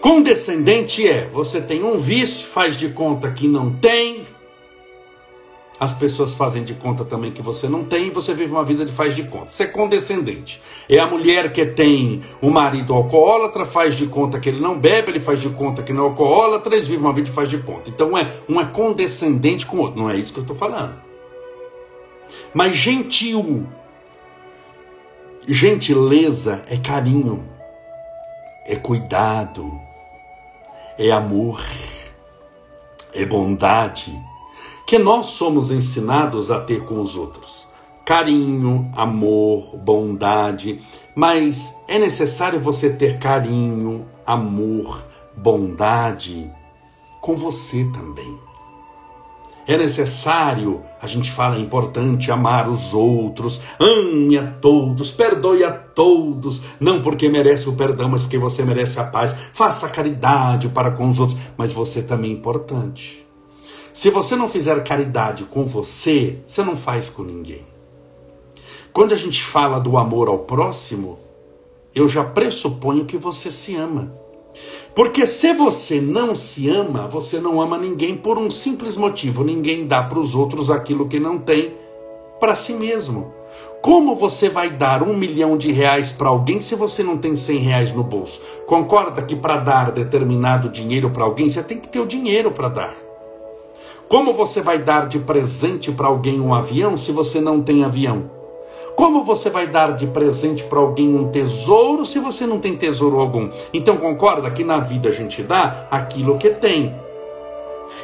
Condescendente 0.00 1.06
é 1.06 1.26
você 1.26 1.60
tem 1.60 1.82
um 1.82 1.98
vício, 1.98 2.46
faz 2.46 2.76
de 2.76 2.90
conta 2.90 3.32
que 3.32 3.48
não 3.48 3.72
tem, 3.72 4.24
as 5.78 5.92
pessoas 5.92 6.34
fazem 6.34 6.62
de 6.62 6.74
conta 6.74 7.04
também 7.04 7.32
que 7.32 7.42
você 7.42 7.68
não 7.68 7.84
tem 7.84 8.06
e 8.06 8.10
você 8.10 8.32
vive 8.32 8.52
uma 8.52 8.64
vida 8.64 8.84
de 8.84 8.92
faz 8.92 9.14
de 9.14 9.24
conta. 9.24 9.46
Isso 9.46 9.62
é 9.62 9.66
condescendente. 9.66 10.60
É 10.88 10.98
a 10.98 11.06
mulher 11.06 11.52
que 11.52 11.66
tem 11.66 12.22
um 12.40 12.50
marido 12.50 12.94
alcoólatra, 12.94 13.66
faz 13.66 13.96
de 13.96 14.06
conta 14.06 14.38
que 14.38 14.48
ele 14.48 14.60
não 14.60 14.78
bebe, 14.78 15.10
ele 15.10 15.20
faz 15.20 15.40
de 15.40 15.48
conta 15.50 15.82
que 15.82 15.92
não 15.92 16.04
é 16.04 16.08
alcoólatra, 16.08 16.74
eles 16.74 16.86
vivem 16.86 17.04
uma 17.04 17.12
vida 17.12 17.26
de 17.26 17.32
faz 17.32 17.50
de 17.50 17.58
conta. 17.58 17.90
Então 17.90 18.16
é 18.16 18.30
um 18.48 18.60
é 18.60 18.64
condescendente 18.66 19.66
com 19.66 19.78
o 19.78 19.80
outro. 19.80 20.00
Não 20.00 20.08
é 20.08 20.16
isso 20.16 20.32
que 20.32 20.38
eu 20.38 20.44
estou 20.44 20.56
falando. 20.56 20.94
Mas 22.52 22.76
gentil. 22.76 23.66
Gentileza 25.46 26.64
é 26.70 26.78
carinho, 26.78 27.46
é 28.64 28.76
cuidado, 28.76 29.78
é 30.98 31.10
amor, 31.10 31.62
é 33.12 33.26
bondade 33.26 34.10
que 34.86 34.98
nós 34.98 35.26
somos 35.26 35.70
ensinados 35.70 36.50
a 36.50 36.60
ter 36.60 36.84
com 36.84 37.00
os 37.00 37.16
outros. 37.16 37.66
Carinho, 38.04 38.90
amor, 38.94 39.76
bondade, 39.78 40.80
mas 41.14 41.74
é 41.88 41.98
necessário 41.98 42.60
você 42.60 42.90
ter 42.90 43.18
carinho, 43.18 44.06
amor, 44.26 45.02
bondade 45.34 46.52
com 47.20 47.34
você 47.34 47.84
também. 47.94 48.38
É 49.66 49.78
necessário, 49.78 50.82
a 51.00 51.06
gente 51.06 51.32
fala, 51.32 51.56
é 51.56 51.60
importante 51.60 52.30
amar 52.30 52.68
os 52.68 52.92
outros, 52.92 53.62
ame 53.80 54.36
a 54.36 54.46
todos, 54.46 55.10
perdoe 55.10 55.64
a 55.64 55.72
todos, 55.72 56.60
não 56.78 57.00
porque 57.00 57.30
merece 57.30 57.70
o 57.70 57.74
perdão, 57.74 58.10
mas 58.10 58.22
porque 58.22 58.36
você 58.36 58.62
merece 58.62 59.00
a 59.00 59.04
paz. 59.04 59.34
Faça 59.54 59.88
caridade 59.88 60.68
para 60.68 60.90
com 60.90 61.08
os 61.08 61.18
outros, 61.18 61.38
mas 61.56 61.72
você 61.72 62.02
também 62.02 62.32
é 62.32 62.34
importante. 62.34 63.23
Se 63.94 64.10
você 64.10 64.34
não 64.34 64.48
fizer 64.48 64.82
caridade 64.82 65.44
com 65.44 65.64
você, 65.64 66.40
você 66.48 66.64
não 66.64 66.76
faz 66.76 67.08
com 67.08 67.22
ninguém. 67.22 67.64
Quando 68.92 69.14
a 69.14 69.16
gente 69.16 69.40
fala 69.40 69.78
do 69.78 69.96
amor 69.96 70.26
ao 70.26 70.40
próximo, 70.40 71.16
eu 71.94 72.08
já 72.08 72.24
pressuponho 72.24 73.04
que 73.04 73.16
você 73.16 73.52
se 73.52 73.76
ama. 73.76 74.12
Porque 74.96 75.24
se 75.28 75.54
você 75.54 76.00
não 76.00 76.34
se 76.34 76.68
ama, 76.68 77.06
você 77.06 77.38
não 77.38 77.60
ama 77.60 77.78
ninguém 77.78 78.16
por 78.16 78.36
um 78.36 78.50
simples 78.50 78.96
motivo: 78.96 79.44
ninguém 79.44 79.86
dá 79.86 80.02
para 80.02 80.18
os 80.18 80.34
outros 80.34 80.70
aquilo 80.70 81.06
que 81.06 81.20
não 81.20 81.38
tem 81.38 81.72
para 82.40 82.56
si 82.56 82.72
mesmo. 82.72 83.32
Como 83.80 84.16
você 84.16 84.48
vai 84.48 84.70
dar 84.70 85.04
um 85.04 85.16
milhão 85.16 85.56
de 85.56 85.70
reais 85.70 86.10
para 86.10 86.30
alguém 86.30 86.60
se 86.60 86.74
você 86.74 87.04
não 87.04 87.16
tem 87.16 87.36
cem 87.36 87.58
reais 87.58 87.92
no 87.92 88.02
bolso? 88.02 88.40
Concorda 88.66 89.22
que 89.22 89.36
para 89.36 89.58
dar 89.58 89.92
determinado 89.92 90.68
dinheiro 90.68 91.10
para 91.10 91.22
alguém, 91.22 91.48
você 91.48 91.62
tem 91.62 91.78
que 91.78 91.86
ter 91.88 92.00
o 92.00 92.06
dinheiro 92.06 92.50
para 92.50 92.68
dar. 92.68 93.03
Como 94.08 94.34
você 94.34 94.60
vai 94.60 94.78
dar 94.78 95.08
de 95.08 95.18
presente 95.18 95.90
para 95.90 96.08
alguém 96.08 96.40
um 96.40 96.54
avião 96.54 96.96
se 96.96 97.10
você 97.10 97.40
não 97.40 97.62
tem 97.62 97.84
avião? 97.84 98.30
Como 98.94 99.24
você 99.24 99.50
vai 99.50 99.66
dar 99.66 99.96
de 99.96 100.06
presente 100.06 100.62
para 100.64 100.78
alguém 100.78 101.08
um 101.08 101.28
tesouro 101.28 102.06
se 102.06 102.20
você 102.20 102.46
não 102.46 102.60
tem 102.60 102.76
tesouro 102.76 103.18
algum? 103.18 103.50
Então 103.72 103.96
concorda 103.96 104.50
que 104.50 104.62
na 104.62 104.78
vida 104.78 105.08
a 105.08 105.12
gente 105.12 105.42
dá 105.42 105.86
aquilo 105.90 106.38
que 106.38 106.50
tem. 106.50 106.94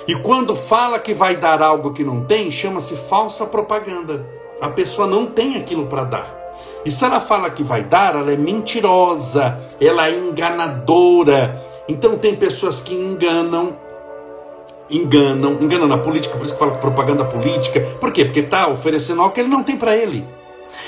E 0.08 0.14
quando 0.16 0.56
fala 0.56 0.98
que 0.98 1.14
vai 1.14 1.36
dar 1.36 1.62
algo 1.62 1.92
que 1.92 2.02
não 2.02 2.24
tem, 2.24 2.50
chama-se 2.50 2.96
falsa 2.96 3.46
propaganda. 3.46 4.26
A 4.60 4.68
pessoa 4.68 5.06
não 5.06 5.26
tem 5.26 5.56
aquilo 5.56 5.86
para 5.86 6.04
dar. 6.04 6.40
E 6.84 6.90
se 6.90 7.04
ela 7.04 7.20
fala 7.20 7.50
que 7.50 7.62
vai 7.62 7.84
dar, 7.84 8.16
ela 8.16 8.32
é 8.32 8.36
mentirosa, 8.36 9.60
ela 9.80 10.08
é 10.08 10.18
enganadora. 10.18 11.62
Então 11.86 12.16
tem 12.18 12.34
pessoas 12.34 12.80
que 12.80 12.94
enganam 12.94 13.76
enganam, 14.90 15.58
enganam 15.60 15.86
na 15.86 15.98
política, 15.98 16.36
por 16.36 16.44
isso 16.44 16.54
que 16.54 16.58
fala 16.58 16.76
propaganda 16.76 17.24
política. 17.24 17.80
Por 18.00 18.12
quê? 18.12 18.24
Porque 18.24 18.40
está 18.40 18.68
oferecendo 18.68 19.20
algo 19.20 19.34
que 19.34 19.40
ele 19.40 19.48
não 19.48 19.62
tem 19.62 19.76
para 19.76 19.96
ele. 19.96 20.26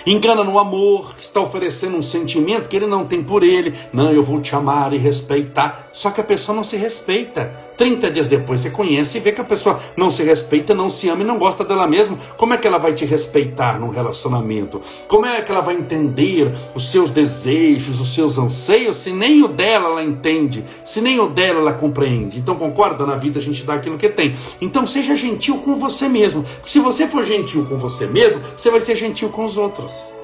Engana 0.06 0.42
no 0.42 0.58
amor, 0.58 1.14
está 1.20 1.40
oferecendo 1.40 1.96
um 1.96 2.02
sentimento 2.02 2.68
que 2.68 2.76
ele 2.76 2.86
não 2.86 3.06
tem 3.06 3.22
por 3.22 3.42
ele. 3.42 3.74
Não, 3.92 4.10
eu 4.10 4.22
vou 4.22 4.40
te 4.40 4.54
amar 4.54 4.92
e 4.92 4.98
respeitar. 4.98 5.88
Só 5.92 6.10
que 6.10 6.20
a 6.20 6.24
pessoa 6.24 6.56
não 6.56 6.64
se 6.64 6.76
respeita. 6.76 7.54
30 7.82 8.12
dias 8.12 8.28
depois 8.28 8.60
você 8.60 8.70
conhece 8.70 9.18
e 9.18 9.20
vê 9.20 9.32
que 9.32 9.40
a 9.40 9.44
pessoa 9.44 9.76
não 9.96 10.08
se 10.08 10.22
respeita, 10.22 10.72
não 10.72 10.88
se 10.88 11.08
ama 11.08 11.22
e 11.22 11.26
não 11.26 11.36
gosta 11.36 11.64
dela 11.64 11.84
mesma. 11.84 12.16
Como 12.36 12.54
é 12.54 12.56
que 12.56 12.64
ela 12.64 12.78
vai 12.78 12.94
te 12.94 13.04
respeitar 13.04 13.80
num 13.80 13.88
relacionamento? 13.88 14.80
Como 15.08 15.26
é 15.26 15.42
que 15.42 15.50
ela 15.50 15.60
vai 15.60 15.74
entender 15.74 16.54
os 16.76 16.92
seus 16.92 17.10
desejos, 17.10 18.00
os 18.00 18.14
seus 18.14 18.38
anseios, 18.38 18.98
se 18.98 19.10
nem 19.10 19.42
o 19.42 19.48
dela 19.48 19.88
ela 19.88 20.04
entende, 20.04 20.64
se 20.84 21.00
nem 21.00 21.18
o 21.18 21.26
dela 21.26 21.58
ela 21.58 21.72
compreende? 21.72 22.38
Então 22.38 22.54
concorda? 22.54 23.04
Na 23.04 23.16
vida 23.16 23.40
a 23.40 23.42
gente 23.42 23.64
dá 23.64 23.74
aquilo 23.74 23.98
que 23.98 24.08
tem. 24.08 24.36
Então 24.60 24.86
seja 24.86 25.16
gentil 25.16 25.58
com 25.58 25.74
você 25.74 26.08
mesmo. 26.08 26.44
Se 26.64 26.78
você 26.78 27.08
for 27.08 27.24
gentil 27.24 27.66
com 27.66 27.76
você 27.76 28.06
mesmo, 28.06 28.40
você 28.56 28.70
vai 28.70 28.80
ser 28.80 28.94
gentil 28.94 29.28
com 29.28 29.44
os 29.44 29.58
outros. 29.58 30.14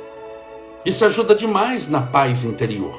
Isso 0.86 1.04
ajuda 1.04 1.34
demais 1.34 1.88
na 1.88 2.02
paz 2.02 2.44
interior. 2.44 2.94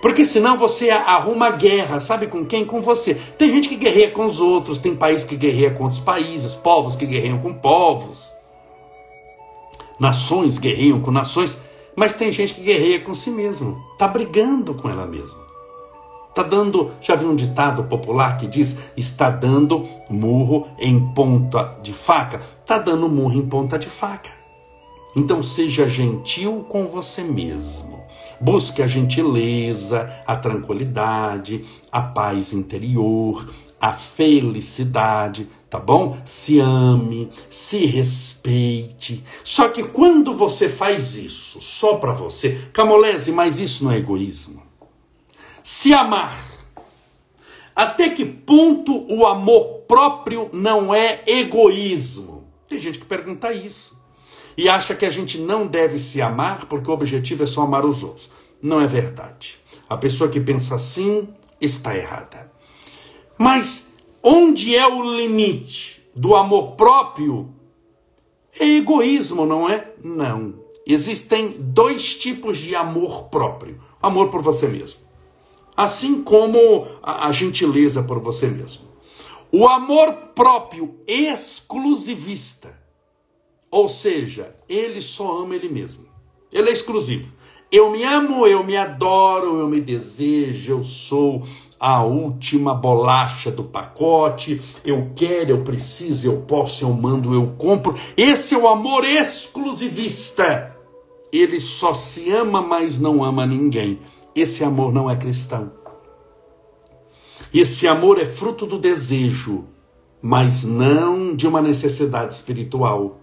Porque 0.00 0.24
senão 0.24 0.58
você 0.58 0.90
arruma 0.90 1.50
guerra, 1.50 2.00
sabe 2.00 2.26
com 2.26 2.44
quem? 2.44 2.64
Com 2.64 2.80
você. 2.80 3.14
Tem 3.14 3.50
gente 3.50 3.68
que 3.68 3.76
guerreia 3.76 4.10
com 4.10 4.26
os 4.26 4.40
outros, 4.40 4.78
tem 4.78 4.94
país 4.94 5.24
que 5.24 5.36
guerreia 5.36 5.70
com 5.72 5.84
outros 5.84 6.00
países, 6.00 6.54
povos 6.54 6.96
que 6.96 7.06
guerreiam 7.06 7.38
com 7.38 7.54
povos, 7.54 8.30
nações 9.98 10.58
guerreiam 10.58 11.00
com 11.00 11.10
nações, 11.10 11.56
mas 11.94 12.12
tem 12.12 12.30
gente 12.30 12.54
que 12.54 12.62
guerreia 12.62 13.00
com 13.00 13.14
si 13.14 13.30
mesmo, 13.30 13.82
está 13.92 14.06
brigando 14.06 14.74
com 14.74 14.88
ela 14.88 15.06
mesma. 15.06 15.46
Está 16.36 16.42
dando, 16.42 16.92
já 17.00 17.16
viu 17.16 17.30
um 17.30 17.34
ditado 17.34 17.84
popular 17.84 18.36
que 18.36 18.46
diz: 18.46 18.76
está 18.94 19.30
dando 19.30 19.88
murro 20.10 20.68
em 20.78 21.00
ponta 21.14 21.78
de 21.82 21.94
faca? 21.94 22.42
Está 22.60 22.78
dando 22.78 23.08
murro 23.08 23.32
em 23.32 23.46
ponta 23.46 23.78
de 23.78 23.86
faca. 23.86 24.28
Então 25.16 25.42
seja 25.42 25.88
gentil 25.88 26.66
com 26.68 26.88
você 26.88 27.22
mesmo. 27.22 27.95
Busque 28.40 28.82
a 28.82 28.86
gentileza, 28.86 30.22
a 30.26 30.36
tranquilidade, 30.36 31.64
a 31.90 32.02
paz 32.02 32.52
interior, 32.52 33.48
a 33.80 33.92
felicidade, 33.92 35.48
tá 35.70 35.78
bom? 35.78 36.16
Se 36.24 36.58
ame, 36.58 37.30
se 37.48 37.86
respeite. 37.86 39.24
Só 39.42 39.68
que 39.68 39.84
quando 39.84 40.34
você 40.34 40.68
faz 40.68 41.14
isso 41.14 41.60
só 41.60 41.96
para 41.96 42.12
você, 42.12 42.68
Camolese, 42.72 43.32
mas 43.32 43.58
isso 43.58 43.84
não 43.84 43.90
é 43.90 43.98
egoísmo. 43.98 44.62
Se 45.62 45.92
amar. 45.92 46.36
Até 47.74 48.08
que 48.08 48.24
ponto 48.24 49.06
o 49.12 49.26
amor 49.26 49.82
próprio 49.86 50.48
não 50.52 50.94
é 50.94 51.22
egoísmo? 51.26 52.44
Tem 52.68 52.80
gente 52.80 52.98
que 52.98 53.04
pergunta 53.04 53.52
isso 53.52 53.95
e 54.56 54.68
acha 54.68 54.94
que 54.94 55.04
a 55.04 55.10
gente 55.10 55.38
não 55.38 55.66
deve 55.66 55.98
se 55.98 56.22
amar 56.22 56.66
porque 56.66 56.90
o 56.90 56.94
objetivo 56.94 57.44
é 57.44 57.46
só 57.46 57.62
amar 57.62 57.84
os 57.84 58.02
outros. 58.02 58.30
Não 58.62 58.80
é 58.80 58.86
verdade. 58.86 59.58
A 59.88 59.96
pessoa 59.96 60.30
que 60.30 60.40
pensa 60.40 60.74
assim 60.74 61.28
está 61.60 61.96
errada. 61.96 62.50
Mas 63.36 63.94
onde 64.22 64.74
é 64.74 64.86
o 64.86 65.16
limite 65.16 66.02
do 66.14 66.34
amor 66.34 66.72
próprio? 66.72 67.54
É 68.58 68.66
egoísmo, 68.66 69.44
não 69.44 69.68
é? 69.68 69.92
Não. 70.02 70.54
Existem 70.86 71.56
dois 71.58 72.14
tipos 72.14 72.56
de 72.58 72.74
amor 72.74 73.24
próprio: 73.24 73.78
amor 74.00 74.30
por 74.30 74.40
você 74.40 74.66
mesmo, 74.68 75.00
assim 75.76 76.22
como 76.22 76.86
a 77.02 77.30
gentileza 77.32 78.02
por 78.02 78.20
você 78.20 78.46
mesmo. 78.46 78.86
O 79.52 79.68
amor 79.68 80.12
próprio 80.34 80.98
exclusivista 81.06 82.85
ou 83.76 83.90
seja, 83.90 84.54
ele 84.70 85.02
só 85.02 85.42
ama 85.42 85.54
ele 85.54 85.68
mesmo. 85.68 86.06
Ele 86.50 86.70
é 86.70 86.72
exclusivo. 86.72 87.30
Eu 87.70 87.90
me 87.90 88.02
amo, 88.04 88.46
eu 88.46 88.64
me 88.64 88.74
adoro, 88.74 89.60
eu 89.60 89.68
me 89.68 89.82
desejo, 89.82 90.72
eu 90.72 90.82
sou 90.82 91.42
a 91.78 92.02
última 92.02 92.72
bolacha 92.72 93.50
do 93.50 93.62
pacote. 93.62 94.62
Eu 94.82 95.10
quero, 95.14 95.50
eu 95.50 95.62
preciso, 95.62 96.26
eu 96.26 96.40
posso, 96.40 96.84
eu 96.84 96.92
mando, 96.94 97.34
eu 97.34 97.54
compro. 97.58 97.94
Esse 98.16 98.54
é 98.54 98.58
o 98.58 98.66
amor 98.66 99.04
exclusivista. 99.04 100.74
Ele 101.30 101.60
só 101.60 101.92
se 101.92 102.30
ama, 102.30 102.62
mas 102.62 102.98
não 102.98 103.22
ama 103.22 103.44
ninguém. 103.44 104.00
Esse 104.34 104.64
amor 104.64 104.90
não 104.90 105.10
é 105.10 105.16
cristão. 105.16 105.70
Esse 107.52 107.86
amor 107.86 108.18
é 108.18 108.24
fruto 108.24 108.64
do 108.64 108.78
desejo, 108.78 109.66
mas 110.22 110.64
não 110.64 111.36
de 111.36 111.46
uma 111.46 111.60
necessidade 111.60 112.32
espiritual. 112.32 113.20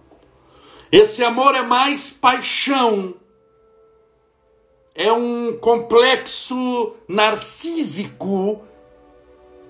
Esse 0.94 1.24
amor 1.24 1.56
é 1.56 1.62
mais 1.62 2.08
paixão. 2.08 3.16
É 4.94 5.10
um 5.10 5.58
complexo 5.58 6.94
narcísico. 7.08 8.62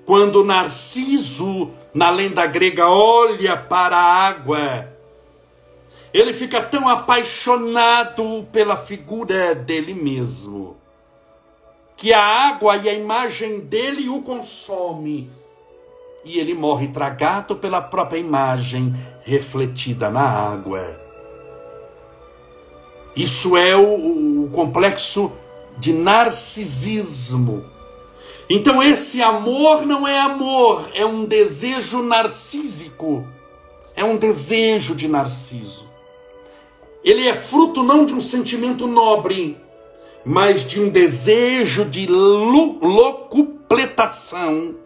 Quando 0.04 0.44
Narciso, 0.44 1.70
na 1.94 2.10
lenda 2.10 2.46
grega, 2.46 2.86
olha 2.90 3.56
para 3.56 3.96
a 3.96 4.26
água, 4.28 4.92
ele 6.12 6.34
fica 6.34 6.62
tão 6.62 6.86
apaixonado 6.86 8.46
pela 8.52 8.76
figura 8.76 9.54
dele 9.54 9.94
mesmo, 9.94 10.76
que 11.96 12.12
a 12.12 12.22
água 12.22 12.76
e 12.76 12.86
a 12.86 12.92
imagem 12.92 13.60
dele 13.60 14.10
o 14.10 14.20
consome 14.20 15.30
e 16.22 16.38
ele 16.38 16.52
morre 16.52 16.88
tragado 16.88 17.56
pela 17.56 17.80
própria 17.80 18.18
imagem 18.18 18.94
refletida 19.24 20.10
na 20.10 20.20
água. 20.20 21.03
Isso 23.16 23.56
é 23.56 23.76
o, 23.76 24.44
o 24.44 24.50
complexo 24.50 25.32
de 25.78 25.92
narcisismo. 25.92 27.64
Então, 28.48 28.82
esse 28.82 29.22
amor 29.22 29.86
não 29.86 30.06
é 30.06 30.20
amor, 30.20 30.90
é 30.94 31.06
um 31.06 31.24
desejo 31.24 32.02
narcísico. 32.02 33.26
É 33.96 34.04
um 34.04 34.16
desejo 34.16 34.94
de 34.94 35.08
narciso. 35.08 35.88
Ele 37.04 37.28
é 37.28 37.34
fruto 37.34 37.82
não 37.82 38.04
de 38.04 38.14
um 38.14 38.20
sentimento 38.20 38.86
nobre, 38.86 39.58
mas 40.24 40.64
de 40.66 40.80
um 40.80 40.88
desejo 40.88 41.84
de 41.84 42.06
locupletação 42.06 44.76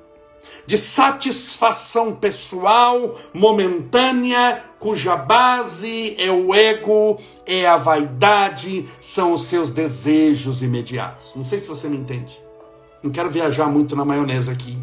de 0.69 0.77
satisfação 0.77 2.15
pessoal 2.15 3.15
momentânea, 3.33 4.63
cuja 4.79 5.17
base 5.17 6.15
é 6.19 6.31
o 6.31 6.55
ego, 6.55 7.17
é 7.47 7.67
a 7.67 7.79
vaidade, 7.79 8.87
são 9.01 9.33
os 9.33 9.47
seus 9.47 9.71
desejos 9.71 10.63
imediatos. 10.63 11.33
Não 11.35 11.43
sei 11.43 11.59
se 11.59 11.67
você 11.67 11.89
me 11.89 11.97
entende. 11.97 12.39
Não 13.03 13.11
quero 13.11 13.31
viajar 13.31 13.67
muito 13.67 13.97
na 13.97 14.05
maionese 14.05 14.51
aqui. 14.51 14.79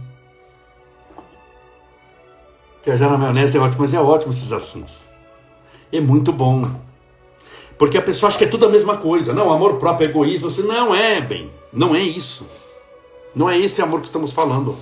Viajar 2.83 3.07
na 3.07 3.19
maionese 3.19 3.55
é 3.55 3.61
ótimo, 3.61 3.81
mas 3.81 3.93
é 3.93 4.01
ótimo 4.01 4.31
esses 4.31 4.51
assuntos. 4.51 5.07
É 5.91 6.01
muito 6.01 6.31
bom. 6.31 6.67
Porque 7.77 7.99
a 7.99 8.01
pessoa 8.01 8.29
acha 8.29 8.39
que 8.39 8.45
é 8.45 8.47
tudo 8.47 8.65
a 8.65 8.69
mesma 8.69 8.97
coisa. 8.97 9.33
Não, 9.33 9.53
amor 9.53 9.75
próprio, 9.75 10.09
egoísmo. 10.09 10.49
Você 10.49 10.63
não 10.63 10.95
é, 10.95 11.21
bem. 11.21 11.51
Não 11.71 11.95
é 11.95 12.01
isso. 12.01 12.47
Não 13.35 13.47
é 13.47 13.55
esse 13.59 13.83
amor 13.83 13.99
que 13.99 14.07
estamos 14.07 14.31
falando. 14.31 14.75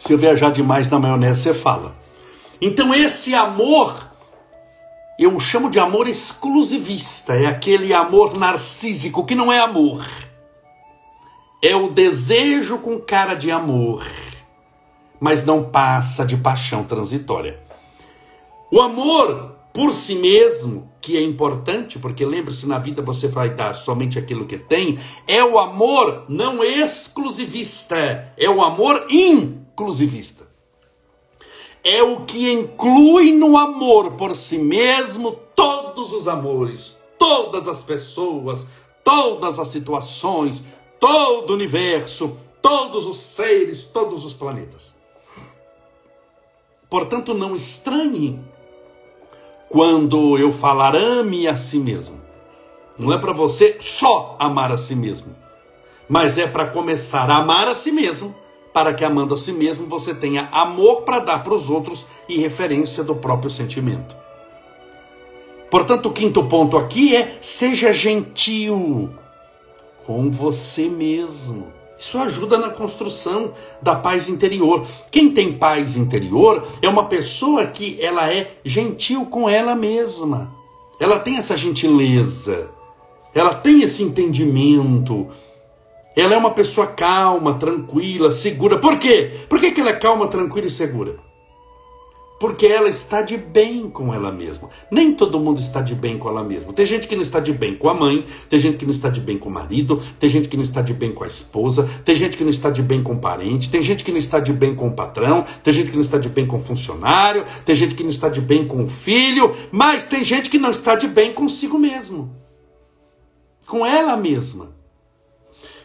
Se 0.00 0.14
eu 0.14 0.18
viajar 0.18 0.50
demais 0.50 0.88
na 0.88 0.98
maionese, 0.98 1.42
você 1.42 1.54
fala. 1.54 1.94
Então, 2.58 2.94
esse 2.94 3.34
amor, 3.34 4.10
eu 5.18 5.38
chamo 5.38 5.68
de 5.68 5.78
amor 5.78 6.08
exclusivista, 6.08 7.34
é 7.34 7.46
aquele 7.46 7.92
amor 7.92 8.34
narcísico 8.34 9.26
que 9.26 9.34
não 9.34 9.52
é 9.52 9.60
amor. 9.60 10.06
É 11.62 11.76
o 11.76 11.90
desejo 11.90 12.78
com 12.78 12.98
cara 12.98 13.34
de 13.34 13.50
amor, 13.50 14.02
mas 15.20 15.44
não 15.44 15.64
passa 15.64 16.24
de 16.24 16.38
paixão 16.38 16.82
transitória. 16.82 17.60
O 18.72 18.80
amor 18.80 19.54
por 19.70 19.92
si 19.92 20.14
mesmo, 20.14 20.90
que 21.02 21.18
é 21.18 21.22
importante, 21.22 21.98
porque 21.98 22.24
lembre-se, 22.24 22.66
na 22.66 22.78
vida 22.78 23.02
você 23.02 23.28
vai 23.28 23.50
dar 23.50 23.74
somente 23.74 24.18
aquilo 24.18 24.46
que 24.46 24.56
tem, 24.56 24.98
é 25.28 25.44
o 25.44 25.58
amor 25.58 26.24
não 26.26 26.64
exclusivista, 26.64 28.32
é 28.38 28.48
o 28.48 28.62
amor 28.62 29.06
in 29.10 29.60
exclusivista. 29.80 30.46
É 31.82 32.02
o 32.02 32.26
que 32.26 32.52
inclui 32.52 33.32
no 33.32 33.56
amor 33.56 34.12
por 34.12 34.36
si 34.36 34.58
mesmo 34.58 35.32
todos 35.56 36.12
os 36.12 36.28
amores, 36.28 36.98
todas 37.18 37.66
as 37.66 37.80
pessoas, 37.80 38.66
todas 39.02 39.58
as 39.58 39.68
situações, 39.68 40.62
todo 40.98 41.50
o 41.50 41.54
universo, 41.54 42.36
todos 42.60 43.06
os 43.06 43.16
seres, 43.16 43.84
todos 43.84 44.26
os 44.26 44.34
planetas. 44.34 44.94
Portanto, 46.90 47.32
não 47.32 47.56
estranhe 47.56 48.38
quando 49.70 50.36
eu 50.36 50.52
falar 50.52 50.94
ame 50.94 51.48
a 51.48 51.56
si 51.56 51.78
mesmo. 51.78 52.20
Não 52.98 53.14
é 53.14 53.18
para 53.18 53.32
você 53.32 53.78
só 53.80 54.36
amar 54.38 54.70
a 54.70 54.76
si 54.76 54.94
mesmo, 54.94 55.34
mas 56.06 56.36
é 56.36 56.46
para 56.46 56.66
começar 56.66 57.30
a 57.30 57.36
amar 57.36 57.66
a 57.68 57.74
si 57.74 57.90
mesmo 57.90 58.34
para 58.72 58.94
que 58.94 59.04
amando 59.04 59.34
a 59.34 59.38
si 59.38 59.52
mesmo 59.52 59.86
você 59.86 60.14
tenha 60.14 60.48
amor 60.52 61.02
para 61.02 61.18
dar 61.18 61.42
para 61.42 61.54
os 61.54 61.68
outros 61.68 62.06
e 62.28 62.40
referência 62.40 63.02
do 63.02 63.14
próprio 63.14 63.50
sentimento. 63.50 64.16
Portanto, 65.70 66.06
o 66.06 66.12
quinto 66.12 66.44
ponto 66.44 66.76
aqui 66.76 67.14
é 67.14 67.38
seja 67.40 67.92
gentil 67.92 69.10
com 70.04 70.30
você 70.30 70.88
mesmo. 70.88 71.72
Isso 71.98 72.18
ajuda 72.18 72.56
na 72.56 72.70
construção 72.70 73.52
da 73.82 73.94
paz 73.94 74.28
interior. 74.28 74.86
Quem 75.10 75.30
tem 75.30 75.52
paz 75.52 75.96
interior 75.96 76.66
é 76.80 76.88
uma 76.88 77.04
pessoa 77.04 77.66
que 77.66 78.00
ela 78.00 78.32
é 78.32 78.56
gentil 78.64 79.26
com 79.26 79.48
ela 79.48 79.76
mesma. 79.76 80.50
Ela 80.98 81.18
tem 81.18 81.36
essa 81.36 81.56
gentileza. 81.56 82.70
Ela 83.34 83.54
tem 83.54 83.82
esse 83.82 84.02
entendimento. 84.02 85.28
Ela 86.16 86.34
é 86.34 86.38
uma 86.38 86.50
pessoa 86.50 86.88
calma, 86.88 87.54
tranquila, 87.54 88.30
segura. 88.30 88.78
Por 88.78 88.98
quê? 88.98 89.30
Por 89.48 89.60
que, 89.60 89.70
que 89.70 89.80
ela 89.80 89.90
é 89.90 89.94
calma, 89.94 90.28
tranquila 90.28 90.66
e 90.66 90.70
segura? 90.70 91.30
porque 92.40 92.66
ela 92.66 92.88
está 92.88 93.20
de 93.20 93.36
bem 93.36 93.90
com 93.90 94.14
ela 94.14 94.32
mesma. 94.32 94.70
Nem 94.90 95.12
todo 95.12 95.38
mundo 95.38 95.60
está 95.60 95.82
de 95.82 95.94
bem 95.94 96.16
com 96.16 96.26
ela 96.26 96.42
mesma. 96.42 96.72
Tem 96.72 96.86
gente 96.86 97.06
que 97.06 97.14
não 97.14 97.22
está 97.22 97.38
de 97.38 97.52
bem 97.52 97.76
com 97.76 97.86
a 97.86 97.92
mãe, 97.92 98.24
tem 98.48 98.58
gente 98.58 98.78
que 98.78 98.86
não 98.86 98.92
está 98.92 99.10
de 99.10 99.20
bem 99.20 99.36
com 99.36 99.50
o 99.50 99.52
marido, 99.52 100.02
tem 100.18 100.30
gente 100.30 100.48
que 100.48 100.56
não 100.56 100.64
está 100.64 100.80
de 100.80 100.94
bem 100.94 101.12
com 101.12 101.22
a 101.22 101.26
esposa, 101.26 101.86
tem 102.02 102.16
gente 102.16 102.38
que 102.38 102.42
não 102.42 102.50
está 102.50 102.70
de 102.70 102.82
bem 102.82 103.02
com 103.02 103.12
o 103.12 103.20
parente, 103.20 103.68
tem 103.68 103.82
gente 103.82 104.02
que 104.02 104.10
não 104.10 104.18
está 104.18 104.40
de 104.40 104.54
bem 104.54 104.74
com 104.74 104.88
o 104.88 104.92
patrão, 104.92 105.44
tem 105.62 105.74
gente 105.74 105.90
que 105.90 105.96
não 105.96 106.02
está 106.02 106.16
de 106.16 106.30
bem 106.30 106.46
com 106.46 106.56
o 106.56 106.60
funcionário, 106.60 107.44
tem 107.66 107.76
gente 107.76 107.94
que 107.94 108.02
não 108.02 108.10
está 108.10 108.30
de 108.30 108.40
bem 108.40 108.66
com 108.66 108.82
o 108.82 108.88
filho, 108.88 109.54
mas 109.70 110.06
tem 110.06 110.24
gente 110.24 110.48
que 110.48 110.58
não 110.58 110.70
está 110.70 110.94
de 110.94 111.08
bem 111.08 111.34
consigo 111.34 111.78
mesmo. 111.78 112.34
Com 113.66 113.84
ela 113.84 114.16
mesma. 114.16 114.79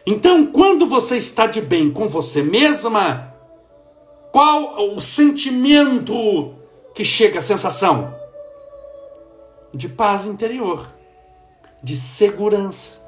Então, 0.06 0.46
quando 0.46 0.86
você 0.86 1.16
está 1.16 1.48
de 1.48 1.60
bem 1.60 1.90
com 1.90 2.08
você 2.08 2.40
mesma, 2.40 3.34
qual 4.30 4.94
o 4.94 5.00
sentimento 5.00 6.54
que 6.94 7.04
chega 7.04 7.40
a 7.40 7.42
sensação? 7.42 8.14
De 9.74 9.88
paz 9.88 10.24
interior, 10.24 10.86
de 11.82 11.96
segurança. 11.96 13.02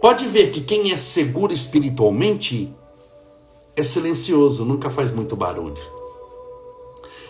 Pode 0.00 0.26
ver 0.26 0.50
que 0.50 0.60
quem 0.62 0.90
é 0.90 0.96
seguro 0.96 1.52
espiritualmente 1.52 2.74
é 3.76 3.82
silencioso, 3.84 4.64
nunca 4.64 4.90
faz 4.90 5.12
muito 5.12 5.36
barulho. 5.36 5.80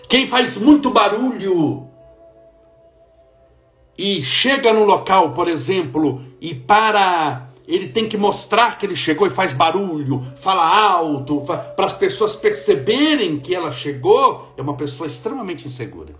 Quem 0.08 0.26
faz 0.26 0.56
muito 0.56 0.88
barulho 0.88 1.86
e 3.98 4.22
chega 4.22 4.72
no 4.72 4.84
local, 4.84 5.34
por 5.34 5.46
exemplo, 5.46 6.24
e 6.40 6.54
para 6.54 7.51
ele 7.74 7.88
tem 7.88 8.08
que 8.08 8.16
mostrar 8.16 8.78
que 8.78 8.86
ele 8.86 8.96
chegou 8.96 9.26
e 9.26 9.30
faz 9.30 9.52
barulho, 9.52 10.24
fala 10.36 10.64
alto, 10.64 11.40
para 11.40 11.86
as 11.86 11.92
pessoas 11.92 12.36
perceberem 12.36 13.38
que 13.38 13.54
ela 13.54 13.72
chegou, 13.72 14.52
é 14.56 14.62
uma 14.62 14.74
pessoa 14.74 15.06
extremamente 15.06 15.66
insegura. 15.66 16.14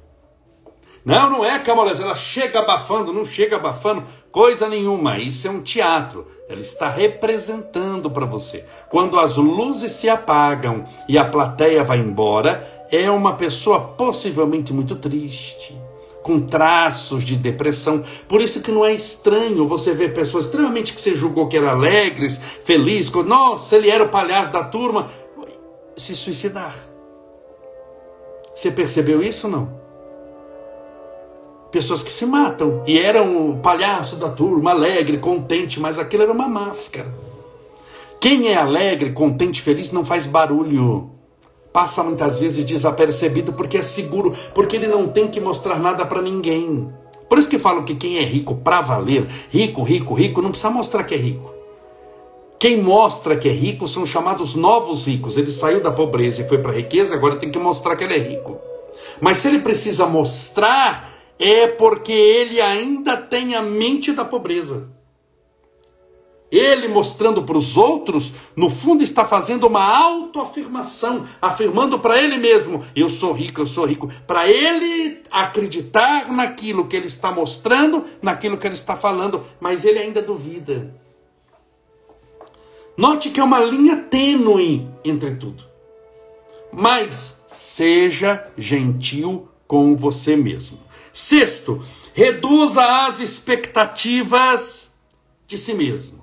Não, 1.04 1.28
não 1.28 1.44
é, 1.44 1.58
Camolés, 1.58 1.98
ela 1.98 2.14
chega 2.14 2.60
abafando, 2.60 3.12
não 3.12 3.26
chega 3.26 3.56
abafando 3.56 4.04
coisa 4.30 4.68
nenhuma. 4.68 5.18
Isso 5.18 5.48
é 5.48 5.50
um 5.50 5.60
teatro. 5.60 6.24
Ela 6.48 6.60
está 6.60 6.90
representando 6.90 8.08
para 8.08 8.24
você. 8.24 8.64
Quando 8.88 9.18
as 9.18 9.36
luzes 9.36 9.90
se 9.90 10.08
apagam 10.08 10.84
e 11.08 11.18
a 11.18 11.24
plateia 11.24 11.82
vai 11.82 11.98
embora, 11.98 12.86
é 12.88 13.10
uma 13.10 13.34
pessoa 13.34 13.80
possivelmente 13.80 14.72
muito 14.72 14.94
triste 14.94 15.81
com 16.22 16.40
traços 16.40 17.24
de 17.24 17.36
depressão. 17.36 18.02
Por 18.28 18.40
isso 18.40 18.60
que 18.60 18.70
não 18.70 18.84
é 18.84 18.92
estranho 18.92 19.66
você 19.66 19.94
ver 19.94 20.14
pessoas 20.14 20.46
extremamente 20.46 20.92
que 20.92 21.00
você 21.00 21.14
julgou 21.14 21.48
que 21.48 21.56
eram 21.56 21.70
alegres, 21.70 22.40
felizes, 22.64 23.10
nossa, 23.26 23.76
ele 23.76 23.90
era 23.90 24.04
o 24.04 24.08
palhaço 24.08 24.50
da 24.50 24.64
turma, 24.64 25.10
se 25.96 26.14
suicidar. 26.16 26.74
Você 28.54 28.70
percebeu 28.70 29.22
isso 29.22 29.46
ou 29.46 29.52
não? 29.52 29.82
Pessoas 31.70 32.02
que 32.02 32.12
se 32.12 32.26
matam 32.26 32.82
e 32.86 32.98
eram 32.98 33.50
o 33.50 33.58
palhaço 33.58 34.16
da 34.16 34.28
turma, 34.28 34.72
alegre, 34.72 35.16
contente, 35.18 35.80
mas 35.80 35.98
aquilo 35.98 36.22
era 36.24 36.32
uma 36.32 36.46
máscara. 36.46 37.08
Quem 38.20 38.48
é 38.48 38.56
alegre, 38.56 39.12
contente, 39.12 39.60
feliz 39.60 39.90
não 39.90 40.04
faz 40.04 40.26
barulho 40.26 41.10
passa 41.72 42.02
muitas 42.02 42.38
vezes 42.38 42.64
desapercebido 42.64 43.52
porque 43.52 43.78
é 43.78 43.82
seguro, 43.82 44.34
porque 44.54 44.76
ele 44.76 44.86
não 44.86 45.08
tem 45.08 45.28
que 45.28 45.40
mostrar 45.40 45.78
nada 45.78 46.04
para 46.04 46.20
ninguém. 46.20 46.92
Por 47.28 47.38
isso 47.38 47.48
que 47.48 47.58
falam 47.58 47.84
que 47.84 47.94
quem 47.94 48.18
é 48.18 48.22
rico 48.22 48.56
para 48.56 48.82
valer, 48.82 49.26
rico, 49.50 49.82
rico, 49.82 50.14
rico, 50.14 50.42
não 50.42 50.50
precisa 50.50 50.70
mostrar 50.70 51.04
que 51.04 51.14
é 51.14 51.18
rico. 51.18 51.52
Quem 52.58 52.80
mostra 52.80 53.36
que 53.36 53.48
é 53.48 53.52
rico 53.52 53.88
são 53.88 54.06
chamados 54.06 54.54
novos 54.54 55.06
ricos. 55.06 55.36
Ele 55.36 55.50
saiu 55.50 55.82
da 55.82 55.90
pobreza 55.90 56.42
e 56.42 56.48
foi 56.48 56.58
para 56.58 56.70
a 56.70 56.76
riqueza, 56.76 57.14
agora 57.14 57.36
tem 57.36 57.50
que 57.50 57.58
mostrar 57.58 57.96
que 57.96 58.04
ele 58.04 58.14
é 58.14 58.18
rico. 58.18 58.60
Mas 59.20 59.38
se 59.38 59.48
ele 59.48 59.58
precisa 59.58 60.06
mostrar, 60.06 61.10
é 61.40 61.66
porque 61.66 62.12
ele 62.12 62.60
ainda 62.60 63.16
tem 63.16 63.54
a 63.54 63.62
mente 63.62 64.12
da 64.12 64.24
pobreza. 64.24 64.88
Ele 66.52 66.86
mostrando 66.86 67.44
para 67.44 67.56
os 67.56 67.78
outros, 67.78 68.30
no 68.54 68.68
fundo 68.68 69.02
está 69.02 69.24
fazendo 69.24 69.66
uma 69.66 69.82
autoafirmação, 69.82 71.26
afirmando 71.40 71.98
para 71.98 72.22
ele 72.22 72.36
mesmo: 72.36 72.84
eu 72.94 73.08
sou 73.08 73.32
rico, 73.32 73.62
eu 73.62 73.66
sou 73.66 73.86
rico, 73.86 74.10
para 74.26 74.46
ele 74.46 75.22
acreditar 75.30 76.30
naquilo 76.30 76.86
que 76.86 76.94
ele 76.94 77.06
está 77.06 77.32
mostrando, 77.32 78.04
naquilo 78.20 78.58
que 78.58 78.66
ele 78.66 78.74
está 78.74 78.94
falando, 78.94 79.42
mas 79.58 79.86
ele 79.86 79.98
ainda 79.98 80.20
duvida. 80.20 80.94
Note 82.98 83.30
que 83.30 83.40
é 83.40 83.44
uma 83.44 83.60
linha 83.60 83.96
tênue 83.96 84.86
entre 85.02 85.36
tudo. 85.36 85.64
Mas 86.70 87.34
seja 87.48 88.46
gentil 88.58 89.48
com 89.66 89.96
você 89.96 90.36
mesmo. 90.36 90.78
Sexto, 91.14 91.82
reduza 92.12 93.06
as 93.06 93.20
expectativas 93.20 94.92
de 95.46 95.56
si 95.56 95.72
mesmo 95.72 96.21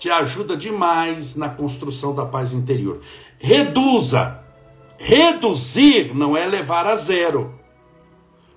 te 0.00 0.08
ajuda 0.08 0.56
demais 0.56 1.36
na 1.36 1.50
construção 1.50 2.14
da 2.14 2.24
paz 2.24 2.54
interior. 2.54 3.00
Reduza. 3.38 4.40
Reduzir 4.96 6.14
não 6.14 6.34
é 6.34 6.46
levar 6.46 6.86
a 6.86 6.96
zero, 6.96 7.54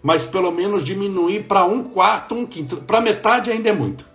mas 0.01 0.25
pelo 0.25 0.51
menos 0.51 0.83
diminuir 0.83 1.43
para 1.43 1.65
um 1.65 1.83
quarto, 1.83 2.33
um 2.35 2.45
quinto, 2.45 2.77
para 2.77 3.01
metade 3.01 3.51
ainda 3.51 3.69
é 3.69 3.73
muito. 3.73 4.05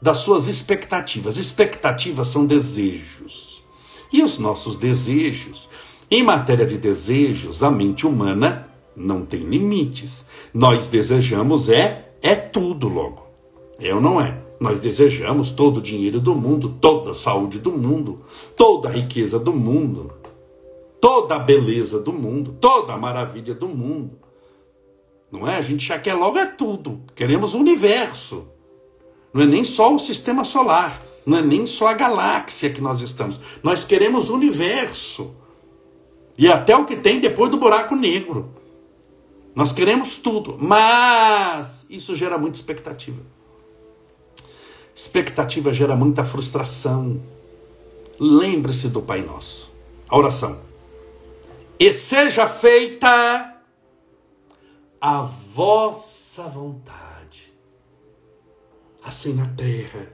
Das 0.00 0.18
suas 0.18 0.46
expectativas. 0.46 1.36
Expectativas 1.36 2.28
são 2.28 2.46
desejos. 2.46 3.62
E 4.10 4.22
os 4.22 4.38
nossos 4.38 4.76
desejos? 4.76 5.68
Em 6.10 6.22
matéria 6.22 6.66
de 6.66 6.78
desejos, 6.78 7.62
a 7.62 7.70
mente 7.70 8.06
humana 8.06 8.68
não 8.96 9.26
tem 9.26 9.40
limites. 9.40 10.26
Nós 10.52 10.88
desejamos 10.88 11.68
é 11.68 12.12
é 12.22 12.34
tudo 12.34 12.88
logo. 12.88 13.28
É 13.78 13.94
ou 13.94 14.00
não 14.00 14.20
é? 14.20 14.49
Nós 14.60 14.78
desejamos 14.78 15.50
todo 15.50 15.78
o 15.78 15.82
dinheiro 15.82 16.20
do 16.20 16.34
mundo, 16.34 16.76
toda 16.78 17.12
a 17.12 17.14
saúde 17.14 17.58
do 17.58 17.72
mundo, 17.72 18.20
toda 18.54 18.90
a 18.90 18.92
riqueza 18.92 19.38
do 19.38 19.54
mundo, 19.54 20.12
toda 21.00 21.36
a 21.36 21.38
beleza 21.38 21.98
do 21.98 22.12
mundo, 22.12 22.54
toda 22.60 22.92
a 22.92 22.98
maravilha 22.98 23.54
do 23.54 23.66
mundo. 23.66 24.18
Não 25.32 25.48
é? 25.48 25.56
A 25.56 25.62
gente 25.62 25.86
já 25.86 25.98
quer 25.98 26.12
logo 26.12 26.38
é 26.38 26.44
tudo. 26.44 27.00
Queremos 27.14 27.54
o 27.54 27.58
universo. 27.58 28.48
Não 29.32 29.42
é 29.42 29.46
nem 29.46 29.64
só 29.64 29.94
o 29.94 29.98
sistema 29.98 30.44
solar, 30.44 31.00
não 31.24 31.38
é 31.38 31.42
nem 31.42 31.66
só 31.66 31.86
a 31.86 31.94
galáxia 31.94 32.68
que 32.68 32.82
nós 32.82 33.00
estamos. 33.00 33.40
Nós 33.62 33.84
queremos 33.84 34.28
o 34.28 34.34
universo. 34.34 35.34
E 36.36 36.48
até 36.48 36.76
o 36.76 36.84
que 36.84 36.96
tem 36.96 37.18
depois 37.18 37.50
do 37.50 37.56
buraco 37.56 37.96
negro. 37.96 38.50
Nós 39.54 39.72
queremos 39.72 40.16
tudo, 40.16 40.58
mas 40.60 41.86
isso 41.88 42.14
gera 42.14 42.36
muita 42.36 42.58
expectativa. 42.58 43.39
Expectativa 45.00 45.72
gera 45.72 45.96
muita 45.96 46.26
frustração. 46.26 47.22
Lembre-se 48.18 48.90
do 48.90 49.00
Pai 49.00 49.22
Nosso. 49.22 49.72
A 50.06 50.14
oração. 50.14 50.60
E 51.78 51.90
seja 51.90 52.46
feita 52.46 53.62
a 55.00 55.22
vossa 55.22 56.42
vontade, 56.42 57.50
assim 59.02 59.32
na 59.32 59.46
terra 59.46 60.12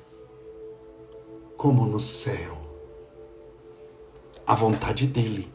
como 1.57 1.85
no 1.85 1.99
céu. 1.99 2.57
A 4.47 4.55
vontade 4.55 5.09
dele. 5.09 5.53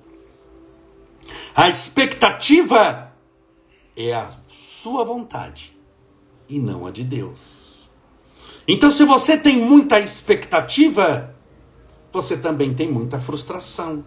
A 1.56 1.70
expectativa 1.70 3.14
é 3.96 4.14
a 4.14 4.30
sua 4.50 5.06
vontade 5.06 5.80
e 6.50 6.60
não 6.60 6.86
a 6.86 6.92
de 6.92 7.06
Deus. 7.06 7.61
Então, 8.68 8.92
se 8.92 9.04
você 9.06 9.38
tem 9.38 9.58
muita 9.58 10.00
expectativa, 10.00 11.34
você 12.12 12.38
também 12.38 12.74
tem 12.74 12.92
muita 12.92 13.20
frustração. 13.20 14.04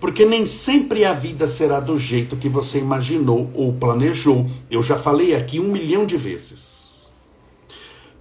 Porque 0.00 0.24
nem 0.24 0.46
sempre 0.46 1.04
a 1.04 1.12
vida 1.12 1.46
será 1.46 1.78
do 1.78 1.98
jeito 1.98 2.36
que 2.36 2.48
você 2.48 2.78
imaginou 2.78 3.50
ou 3.54 3.72
planejou. 3.74 4.46
Eu 4.70 4.82
já 4.82 4.96
falei 4.96 5.34
aqui 5.34 5.60
um 5.60 5.70
milhão 5.70 6.06
de 6.06 6.16
vezes. 6.16 7.12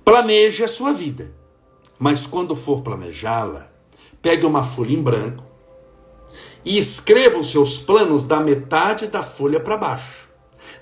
Planeje 0.04 0.64
a 0.64 0.68
sua 0.68 0.92
vida. 0.92 1.34
Mas 1.98 2.26
quando 2.26 2.56
for 2.56 2.82
planejá-la, 2.82 3.72
pegue 4.22 4.46
uma 4.46 4.64
folha 4.64 4.94
em 4.94 5.02
branco 5.02 5.46
e 6.66 6.78
escreva 6.78 7.40
os 7.40 7.50
seus 7.50 7.78
planos 7.78 8.24
da 8.24 8.40
metade 8.40 9.08
da 9.08 9.24
folha 9.24 9.60
para 9.60 9.78
baixo 9.78 10.19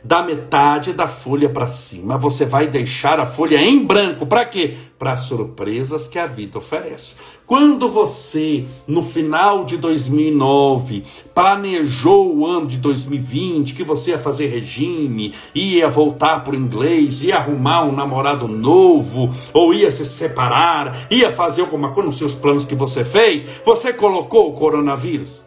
da 0.08 0.24
metade 0.24 0.94
da 0.94 1.06
folha 1.06 1.50
para 1.50 1.68
cima, 1.68 2.18
você 2.18 2.46
vai 2.46 2.68
deixar 2.68 3.20
a 3.20 3.26
folha 3.26 3.58
em 3.58 3.86
branco. 3.86 4.26
Para 4.26 4.46
quê? 4.46 4.74
Para 4.98 5.18
surpresas 5.18 6.08
que 6.08 6.18
a 6.18 6.26
vida 6.26 6.58
oferece. 6.58 7.16
Quando 7.46 7.90
você, 7.90 8.66
no 8.88 9.04
final 9.04 9.66
de 9.66 9.76
2009, 9.76 11.04
planejou 11.36 12.34
o 12.34 12.46
ano 12.46 12.68
de 12.68 12.78
2020, 12.78 13.74
que 13.74 13.84
você 13.84 14.12
ia 14.12 14.20
fazer 14.20 14.48
regime, 14.48 15.34
ia 15.54 15.90
voltar 15.90 16.40
para 16.40 16.54
o 16.54 16.58
inglês, 16.58 17.22
ia 17.24 17.36
arrumar 17.36 17.84
um 17.84 17.92
namorado 17.92 18.48
novo, 18.48 19.30
ou 19.54 19.74
ia 19.74 19.92
se 19.92 20.06
separar, 20.06 21.08
ia 21.12 21.34
fazer 21.34 21.62
alguma 21.62 21.92
coisa 21.92 22.08
nos 22.08 22.18
seus 22.18 22.34
planos 22.34 22.64
que 22.64 22.76
você 22.76 23.04
fez, 23.04 23.44
você 23.66 23.92
colocou 23.92 24.50
o 24.50 24.54
coronavírus. 24.54 25.46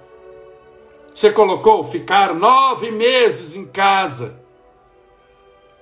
Você 1.14 1.32
colocou 1.32 1.84
ficar 1.84 2.34
nove 2.34 2.90
meses 2.90 3.56
em 3.56 3.66
casa. 3.66 4.39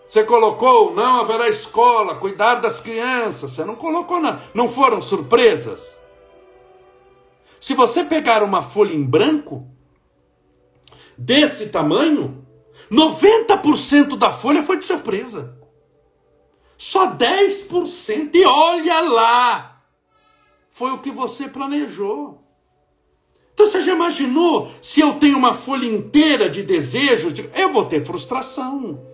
Você 0.09 0.25
colocou 0.25 0.95
não 0.95 1.21
haverá 1.21 1.49
escola, 1.49 2.15
cuidar 2.15 2.57
das 2.57 2.81
crianças. 2.81 3.53
Você 3.53 3.65
não 3.65 3.77
colocou 3.77 4.19
nada. 4.19 4.43
Não 4.55 4.67
foram 4.67 5.03
surpresas. 5.03 5.99
Se 7.61 7.75
você 7.75 8.03
pegar 8.03 8.43
uma 8.43 8.63
folha 8.63 8.95
em 8.95 9.05
branco 9.05 9.69
desse 11.17 11.69
tamanho, 11.69 12.47
90% 12.91 14.17
da 14.17 14.33
folha 14.33 14.63
foi 14.63 14.79
de 14.79 14.87
surpresa. 14.87 15.59
Só 16.79 17.15
10%. 17.15 18.31
E 18.33 18.47
olha 18.47 19.01
lá! 19.01 19.83
Foi 20.71 20.93
o 20.93 20.99
que 20.99 21.11
você 21.11 21.49
planejou. 21.49 22.43
Então 23.53 23.67
você 23.67 23.83
já 23.83 23.93
imaginou 23.93 24.71
se 24.81 25.01
eu 25.01 25.19
tenho 25.19 25.37
uma 25.37 25.53
folha 25.53 25.85
inteira 25.85 26.49
de 26.49 26.63
desejos? 26.63 27.35
Eu 27.55 27.73
vou 27.73 27.85
ter 27.87 28.07
frustração. 28.07 29.08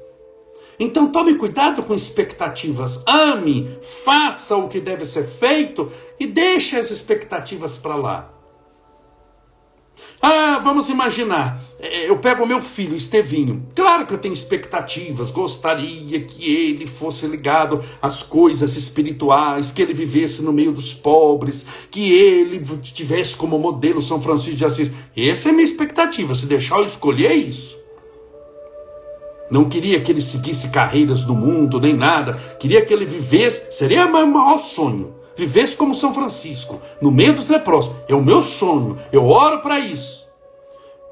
Então 0.78 1.10
tome 1.10 1.34
cuidado 1.34 1.82
com 1.82 1.94
expectativas. 1.94 3.02
Ame, 3.06 3.78
faça 4.04 4.56
o 4.56 4.68
que 4.68 4.80
deve 4.80 5.04
ser 5.04 5.26
feito 5.26 5.90
e 6.18 6.26
deixe 6.26 6.76
as 6.76 6.90
expectativas 6.90 7.76
para 7.76 7.96
lá. 7.96 8.34
Ah, 10.26 10.58
vamos 10.64 10.88
imaginar, 10.88 11.60
é, 11.78 12.08
eu 12.08 12.16
pego 12.16 12.44
o 12.44 12.46
meu 12.46 12.62
filho, 12.62 12.96
Estevinho. 12.96 13.66
Claro 13.74 14.06
que 14.06 14.14
eu 14.14 14.18
tenho 14.18 14.32
expectativas, 14.32 15.30
gostaria 15.30 16.18
que 16.18 16.50
ele 16.50 16.86
fosse 16.86 17.26
ligado 17.26 17.84
às 18.00 18.22
coisas 18.22 18.74
espirituais, 18.74 19.70
que 19.70 19.82
ele 19.82 19.92
vivesse 19.92 20.40
no 20.40 20.50
meio 20.50 20.72
dos 20.72 20.94
pobres, 20.94 21.66
que 21.90 22.10
ele 22.10 22.64
tivesse 22.80 23.36
como 23.36 23.58
modelo 23.58 24.00
São 24.00 24.18
Francisco 24.18 24.56
de 24.56 24.64
Assis. 24.64 24.90
Essa 25.14 25.48
é 25.48 25.52
a 25.52 25.54
minha 25.54 25.64
expectativa, 25.64 26.34
se 26.34 26.46
deixar 26.46 26.78
eu 26.78 26.86
escolher 26.86 27.32
é 27.32 27.34
isso. 27.34 27.83
Não 29.50 29.68
queria 29.68 30.00
que 30.00 30.10
ele 30.10 30.22
seguisse 30.22 30.68
carreiras 30.68 31.26
no 31.26 31.34
mundo, 31.34 31.80
nem 31.80 31.94
nada. 31.94 32.34
Queria 32.58 32.84
que 32.84 32.92
ele 32.92 33.04
vivesse, 33.04 33.70
seria 33.70 34.06
meu 34.06 34.26
maior 34.26 34.58
sonho 34.58 35.14
vivesse 35.36 35.76
como 35.76 35.94
São 35.94 36.14
Francisco, 36.14 36.80
no 37.00 37.10
meio 37.10 37.34
dos 37.34 37.48
leprosos. 37.48 37.92
É 38.08 38.14
o 38.14 38.22
meu 38.22 38.42
sonho, 38.42 38.96
eu 39.12 39.28
oro 39.28 39.60
para 39.60 39.78
isso. 39.78 40.26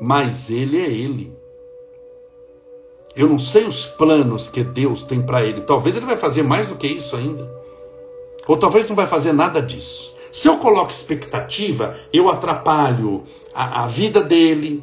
Mas 0.01 0.51
ele 0.51 0.81
é 0.81 0.91
ele. 0.91 1.37
Eu 3.15 3.29
não 3.29 3.39
sei 3.39 3.65
os 3.65 3.87
planos 3.87 4.49
que 4.49 4.65
Deus 4.65 5.05
tem 5.05 5.21
para 5.21 5.45
ele. 5.45 5.61
Talvez 5.61 5.97
ele 5.97 6.07
vai 6.07 6.17
fazer 6.17 6.43
mais 6.43 6.69
do 6.69 6.77
que 6.77 6.87
isso 6.87 7.15
ainda. 7.15 7.63
Ou 8.47 8.57
talvez 8.57 8.89
não 8.89 8.97
vai 8.97 9.07
fazer 9.07 9.33
nada 9.33 9.61
disso. 9.61 10.15
Se 10.33 10.49
eu 10.49 10.57
coloco 10.57 10.91
expectativa, 10.91 11.95
eu 12.13 12.31
atrapalho 12.31 13.23
a, 13.55 13.85
a 13.85 13.87
vida 13.87 14.23
dele, 14.23 14.83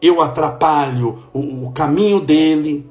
eu 0.00 0.20
atrapalho 0.20 1.18
o, 1.32 1.66
o 1.66 1.72
caminho 1.72 2.20
dele. 2.20 2.88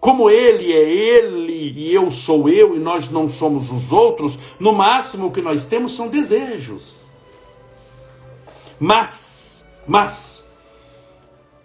Como 0.00 0.30
ele 0.30 0.72
é 0.72 0.90
ele 0.90 1.72
e 1.76 1.94
eu 1.94 2.10
sou 2.10 2.48
eu 2.48 2.74
e 2.74 2.78
nós 2.78 3.10
não 3.10 3.28
somos 3.28 3.70
os 3.70 3.92
outros, 3.92 4.38
no 4.58 4.72
máximo 4.72 5.26
o 5.26 5.30
que 5.30 5.42
nós 5.42 5.66
temos 5.66 5.94
são 5.94 6.08
desejos. 6.08 7.00
Mas, 8.78 9.62
mas, 9.86 10.42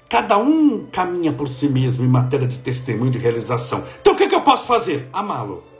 cada 0.10 0.38
um 0.38 0.86
caminha 0.92 1.32
por 1.32 1.48
si 1.48 1.70
mesmo 1.70 2.04
em 2.04 2.10
matéria 2.10 2.48
de 2.48 2.60
testemunho 2.60 3.12
de 3.12 3.18
realização. 3.18 3.86
Então 4.02 4.14
o 4.14 4.18
que, 4.18 4.24
é 4.24 4.28
que 4.28 4.36
eu 4.36 4.42
posso 4.42 4.66
fazer? 4.66 5.08
Amá-lo 5.14 5.75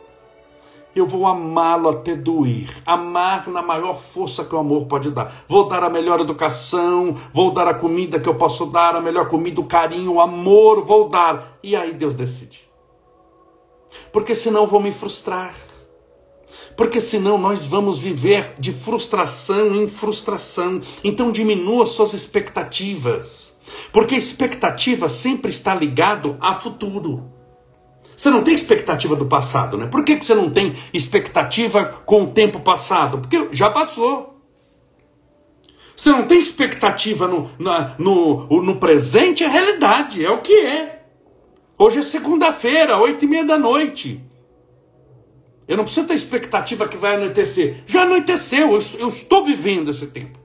eu 0.96 1.06
vou 1.06 1.28
amá-lo 1.28 1.90
até 1.90 2.16
doer. 2.16 2.70
Amar 2.86 3.48
na 3.50 3.62
maior 3.62 4.00
força 4.00 4.46
que 4.46 4.56
o 4.56 4.58
amor 4.58 4.86
pode 4.86 5.12
dar. 5.12 5.44
Vou 5.48 5.68
dar 5.68 5.84
a 5.84 5.90
melhor 5.90 6.22
educação, 6.22 7.16
vou 7.34 7.52
dar 7.52 7.68
a 7.68 7.74
comida 7.74 8.20
que 8.20 8.30
eu 8.30 8.36
posso 8.36 8.66
dar, 8.68 8.96
a 8.96 9.02
melhor 9.02 9.28
comida, 9.28 9.60
o 9.60 9.66
carinho, 9.66 10.14
o 10.14 10.22
amor, 10.22 10.86
vou 10.86 11.10
dar. 11.10 11.60
E 11.62 11.76
aí 11.76 11.94
Deus 11.94 12.16
decide. 12.16 12.62
Porque 14.12 14.34
senão 14.34 14.66
vou 14.66 14.80
me 14.80 14.92
frustrar. 14.92 15.54
Porque 16.78 17.02
senão 17.02 17.38
nós 17.38 17.66
vamos 17.66 18.00
viver 18.00 18.56
de 18.58 18.72
frustração 18.72 19.76
em 19.76 19.88
frustração. 19.88 20.80
Então 21.04 21.32
diminua 21.32 21.86
suas 21.86 22.14
expectativas. 22.14 23.54
Porque 23.92 24.16
expectativa 24.16 25.10
sempre 25.10 25.50
está 25.50 25.76
ligado 25.76 26.38
a 26.40 26.56
futuro. 26.56 27.35
Você 28.16 28.30
não 28.30 28.44
tem 28.44 28.54
expectativa 28.54 29.16
do 29.16 29.26
passado, 29.26 29.78
né? 29.78 29.88
Por 29.88 30.04
que, 30.04 30.16
que 30.16 30.26
você 30.26 30.34
não 30.34 30.50
tem 30.50 30.74
expectativa 30.94 31.84
com 32.06 32.24
o 32.24 32.28
tempo 32.28 32.60
passado? 32.60 33.20
Porque 33.20 33.50
já 33.52 33.70
passou. 33.70 34.40
Você 35.96 36.10
não 36.10 36.24
tem 36.24 36.40
expectativa 36.40 37.28
no, 37.28 37.50
na, 37.58 37.96
no, 37.98 38.48
no 38.62 38.76
presente, 38.78 39.44
é 39.44 39.48
realidade, 39.48 40.26
é 40.26 40.30
o 40.30 40.40
que 40.40 40.54
é. 40.54 41.04
Hoje 41.78 42.00
é 42.00 42.04
segunda-feira, 42.04 42.98
oito 42.98 43.26
e 43.26 43.28
meia 43.28 43.46
da 43.46 43.58
noite. 43.58 44.22
Eu 45.68 45.78
não 45.78 45.84
preciso 45.84 46.06
ter 46.06 46.14
expectativa 46.14 46.88
que 46.88 46.98
vai 46.98 47.16
anoitecer. 47.16 47.84
Já 47.86 48.04
anoiteceu, 48.04 48.74
eu, 48.74 48.84
eu 49.00 49.08
estou 49.08 49.46
vivendo 49.46 49.92
esse 49.92 50.08
tempo. 50.08 50.40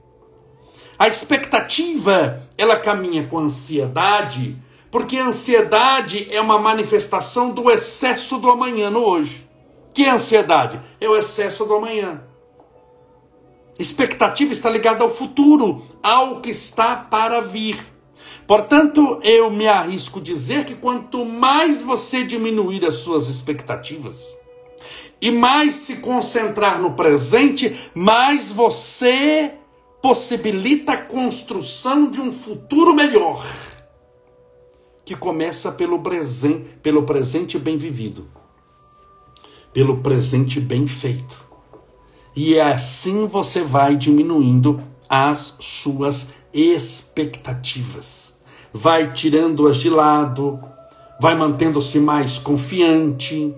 A 0.97 1.07
expectativa, 1.07 2.47
ela 2.57 2.75
caminha 2.77 3.23
com 3.27 3.37
ansiedade, 3.37 4.57
porque 4.91 5.17
a 5.17 5.27
ansiedade 5.27 6.27
é 6.29 6.41
uma 6.41 6.59
manifestação 6.59 7.51
do 7.51 7.71
excesso 7.71 8.37
do 8.37 8.51
amanhã 8.51 8.89
no 8.89 8.99
hoje. 8.99 9.49
Que 9.93 10.03
é 10.03 10.09
ansiedade? 10.09 10.79
É 10.99 11.07
o 11.07 11.15
excesso 11.15 11.65
do 11.65 11.75
amanhã. 11.75 12.21
Expectativa 13.79 14.51
está 14.51 14.69
ligada 14.69 15.03
ao 15.03 15.09
futuro, 15.09 15.81
ao 16.03 16.41
que 16.41 16.49
está 16.49 16.97
para 16.97 17.39
vir. 17.39 17.79
Portanto, 18.45 19.21
eu 19.23 19.49
me 19.49 19.65
arrisco 19.65 20.19
dizer 20.19 20.65
que 20.65 20.75
quanto 20.75 21.25
mais 21.25 21.81
você 21.81 22.23
diminuir 22.23 22.85
as 22.85 22.95
suas 22.95 23.29
expectativas 23.29 24.27
e 25.21 25.31
mais 25.31 25.75
se 25.75 25.97
concentrar 25.97 26.81
no 26.81 26.93
presente, 26.93 27.73
mais 27.95 28.51
você 28.51 29.53
possibilita 30.01 30.93
a 30.93 30.97
construção 30.97 32.09
de 32.09 32.19
um 32.19 32.31
futuro 32.31 32.93
melhor 32.93 33.45
que 35.11 35.15
começa 35.17 35.73
pelo 35.73 35.99
presente, 36.01 36.69
pelo 36.81 37.03
presente 37.03 37.59
bem 37.59 37.75
vivido, 37.77 38.29
pelo 39.73 39.97
presente 39.97 40.57
bem 40.61 40.87
feito. 40.87 41.43
E 42.33 42.55
é 42.55 42.61
assim 42.61 43.27
você 43.27 43.61
vai 43.61 43.97
diminuindo 43.97 44.79
as 45.09 45.57
suas 45.59 46.29
expectativas. 46.53 48.35
Vai 48.71 49.11
tirando-as 49.11 49.79
de 49.79 49.89
lado, 49.89 50.57
vai 51.19 51.35
mantendo-se 51.35 51.99
mais 51.99 52.37
confiante, 52.37 53.53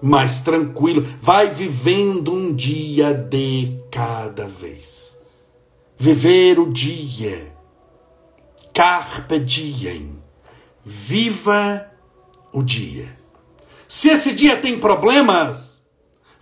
mais 0.00 0.42
tranquilo, 0.42 1.04
vai 1.20 1.50
vivendo 1.50 2.32
um 2.32 2.54
dia 2.54 3.12
de 3.12 3.80
cada 3.90 4.46
vez. 4.46 5.16
Viver 5.98 6.60
o 6.60 6.70
dia, 6.70 7.52
carpe 8.72 9.40
diem 9.40 10.13
Viva 10.84 11.90
o 12.52 12.62
dia. 12.62 13.18
Se 13.88 14.10
esse 14.10 14.34
dia 14.34 14.56
tem 14.56 14.78
problemas, 14.78 15.82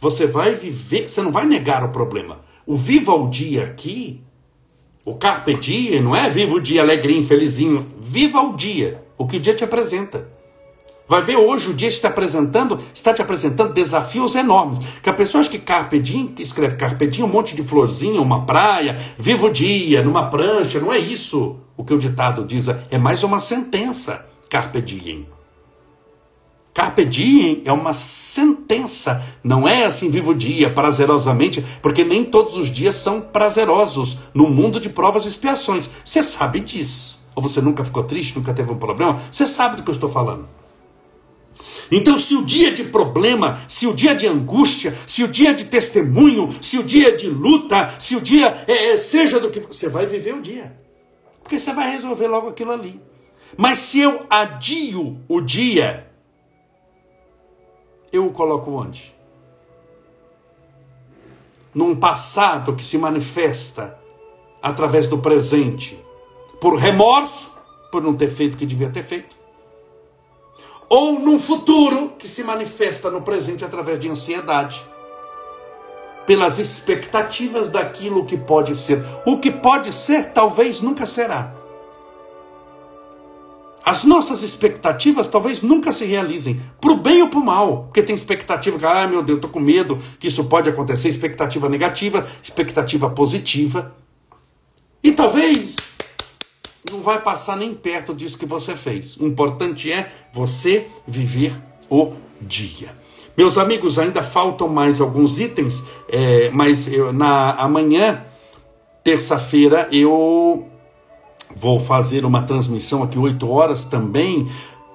você 0.01 0.27
vai 0.27 0.55
viver, 0.55 1.09
você 1.09 1.23
não 1.23 1.31
vai 1.31 1.47
negar 1.47 1.85
o 1.85 1.91
problema. 1.91 2.41
O 2.67 2.77
viva 2.77 3.15
o 3.15 3.31
dia 3.31 3.65
aqui, 3.65 4.25
o 5.05 5.15
carpe 5.15 5.55
diem, 5.55 6.03
não 6.03 6.17
é 6.17 6.29
viva 6.29 6.55
o 6.55 6.61
dia 6.61 6.83
alegrinho, 6.83 7.25
felizinho. 7.25 7.87
Viva 8.01 8.41
o 8.41 8.57
dia, 8.57 9.05
o 9.17 9.27
que 9.27 9.37
o 9.37 9.41
dia 9.41 9.55
te 9.55 9.63
apresenta. 9.63 10.29
Vai 11.07 11.23
ver 11.23 11.37
hoje 11.37 11.71
o 11.71 11.75
dia 11.75 11.89
está 11.89 12.09
apresentando, 12.09 12.81
está 12.95 13.13
te 13.13 13.21
apresentando 13.23 13.75
desafios 13.75 14.35
enormes. 14.35 14.81
Que 15.03 15.11
a 15.11 15.13
pessoa 15.13 15.41
acha 15.41 15.51
que 15.51 15.59
carpe 15.59 16.01
diem, 16.01 16.35
escreve 16.39 16.77
carpe 16.77 17.07
diem, 17.07 17.25
um 17.25 17.29
monte 17.29 17.55
de 17.55 17.63
florzinha, 17.63 18.21
uma 18.21 18.45
praia, 18.45 18.99
viva 19.19 19.47
o 19.47 19.53
dia, 19.53 20.03
numa 20.03 20.31
prancha, 20.31 20.81
não 20.81 20.93
é 20.93 20.99
isso. 20.99 21.59
O 21.77 21.85
que 21.85 21.95
o 21.95 21.99
ditado 21.99 22.45
diz 22.45 22.67
é 22.91 22.99
mais 22.99 23.23
uma 23.23 23.39
sentença. 23.39 24.32
Carpe 24.53 24.83
diem. 24.83 25.27
Carpe 26.75 27.07
diem 27.07 27.63
é 27.65 27.73
uma 27.73 27.95
sentença, 27.95 29.25
não 29.43 29.67
é 29.67 29.87
assim 29.87 30.11
vivo 30.11 30.35
dia 30.35 30.69
prazerosamente, 30.69 31.65
porque 31.81 32.05
nem 32.05 32.23
todos 32.23 32.55
os 32.59 32.71
dias 32.71 32.97
são 32.97 33.19
prazerosos 33.19 34.19
no 34.35 34.47
mundo 34.47 34.79
de 34.79 34.91
provas 34.91 35.25
e 35.25 35.29
expiações. 35.29 35.89
Você 36.05 36.23
sabe 36.23 36.61
disso. 36.61 37.25
Ou 37.35 37.43
você 37.43 37.63
nunca 37.63 37.83
ficou 37.83 38.05
triste, 38.05 38.37
nunca 38.37 38.53
teve 38.53 38.71
um 38.71 38.77
problema? 38.77 39.19
Você 39.33 39.47
sabe 39.47 39.77
do 39.77 39.85
que 39.85 39.89
eu 39.89 39.95
estou 39.95 40.11
falando. 40.11 40.47
Então, 41.91 42.19
se 42.19 42.35
o 42.35 42.45
dia 42.45 42.73
de 42.73 42.85
problema, 42.85 43.59
se 43.67 43.87
o 43.87 43.95
dia 43.95 44.15
de 44.15 44.27
angústia, 44.27 44.95
se 45.07 45.25
o 45.25 45.29
dia 45.29 45.55
de 45.55 45.65
testemunho, 45.65 46.55
se 46.61 46.77
o 46.77 46.83
dia 46.83 47.17
de 47.17 47.27
luta, 47.27 47.95
se 47.99 48.17
o 48.17 48.21
dia 48.21 48.65
é, 48.69 48.91
é 48.91 48.99
seja 48.99 49.41
do 49.41 49.49
que 49.51 49.61
você 49.61 49.89
vai 49.89 50.05
viver 50.05 50.35
o 50.35 50.43
dia, 50.43 50.77
porque 51.43 51.59
você 51.59 51.73
vai 51.73 51.91
resolver 51.91 52.27
logo 52.27 52.51
aquilo 52.51 52.73
ali. 52.73 53.01
Mas 53.57 53.81
se 53.81 54.01
eu 54.01 54.27
adio 54.31 55.19
o 55.29 55.41
dia, 55.41 56.11
eu 58.13 58.27
o 58.27 58.33
coloco 58.33 58.71
onde? 58.71 59.15
Num 61.75 61.97
passado 61.97 62.75
que 62.75 62.85
se 62.85 62.99
manifesta 62.99 63.99
através 64.63 65.07
do 65.07 65.19
presente, 65.19 66.03
por 66.61 66.77
remorso, 66.77 67.53
por 67.91 68.03
não 68.03 68.15
ter 68.15 68.31
feito 68.31 68.55
o 68.55 68.59
que 68.59 68.67
devia 68.67 68.91
ter 68.91 69.05
feito, 69.05 69.37
ou 70.89 71.19
num 71.19 71.39
futuro 71.39 72.13
que 72.19 72.29
se 72.29 72.45
manifesta 72.45 73.11
no 73.11 73.23
presente 73.23 73.65
através 73.65 73.99
de 73.99 74.09
ansiedade, 74.09 74.87
pelas 76.27 76.59
expectativas 76.59 77.69
daquilo 77.69 78.25
que 78.25 78.37
pode 78.37 78.77
ser. 78.77 79.03
O 79.27 79.39
que 79.39 79.51
pode 79.51 79.93
ser, 79.93 80.33
talvez 80.33 80.81
nunca 80.81 81.07
será. 81.07 81.62
As 83.85 84.05
nossas 84.05 84.43
expectativas 84.43 85.27
talvez 85.27 85.63
nunca 85.63 85.91
se 85.91 86.05
realizem, 86.05 86.61
para 86.81 86.93
o 86.93 86.97
bem 86.97 87.23
ou 87.23 87.29
para 87.29 87.41
o 87.41 87.45
mal, 87.45 87.85
porque 87.85 88.03
tem 88.03 88.15
expectativa 88.15 88.79
que, 88.79 88.85
ah, 88.87 89.09
meu 89.09 89.23
Deus, 89.23 89.39
estou 89.39 89.51
com 89.51 89.59
medo 89.59 89.99
que 90.21 90.29
isso 90.29 90.45
pode 90.45 90.69
acontecer, 90.69 91.09
expectativa 91.09 91.69
negativa, 91.69 92.27
expectativa 92.43 93.11
positiva. 93.11 93.95
E 95.03 95.11
talvez 95.11 95.77
não 96.91 97.01
vai 97.01 97.21
passar 97.21 97.57
nem 97.57 97.75
perto 97.75 98.15
disso 98.15 98.39
que 98.39 98.47
você 98.47 98.77
fez. 98.77 99.17
O 99.17 99.27
importante 99.27 99.91
é 99.91 100.11
você 100.33 100.87
viver 101.07 101.53
o 101.91 102.13
dia. 102.41 102.97
Meus 103.37 103.57
amigos, 103.57 103.99
ainda 103.99 104.23
faltam 104.23 104.69
mais 104.69 105.01
alguns 105.01 105.41
itens, 105.41 105.83
é, 106.09 106.51
mas 106.51 106.87
eu, 106.93 107.13
na 107.13 107.53
amanhã, 107.53 108.23
terça-feira, 109.03 109.89
eu 109.91 110.69
Vou 111.57 111.79
fazer 111.79 112.25
uma 112.25 112.43
transmissão 112.43 113.03
aqui 113.03 113.19
8 113.19 113.49
horas 113.51 113.85
também 113.85 114.49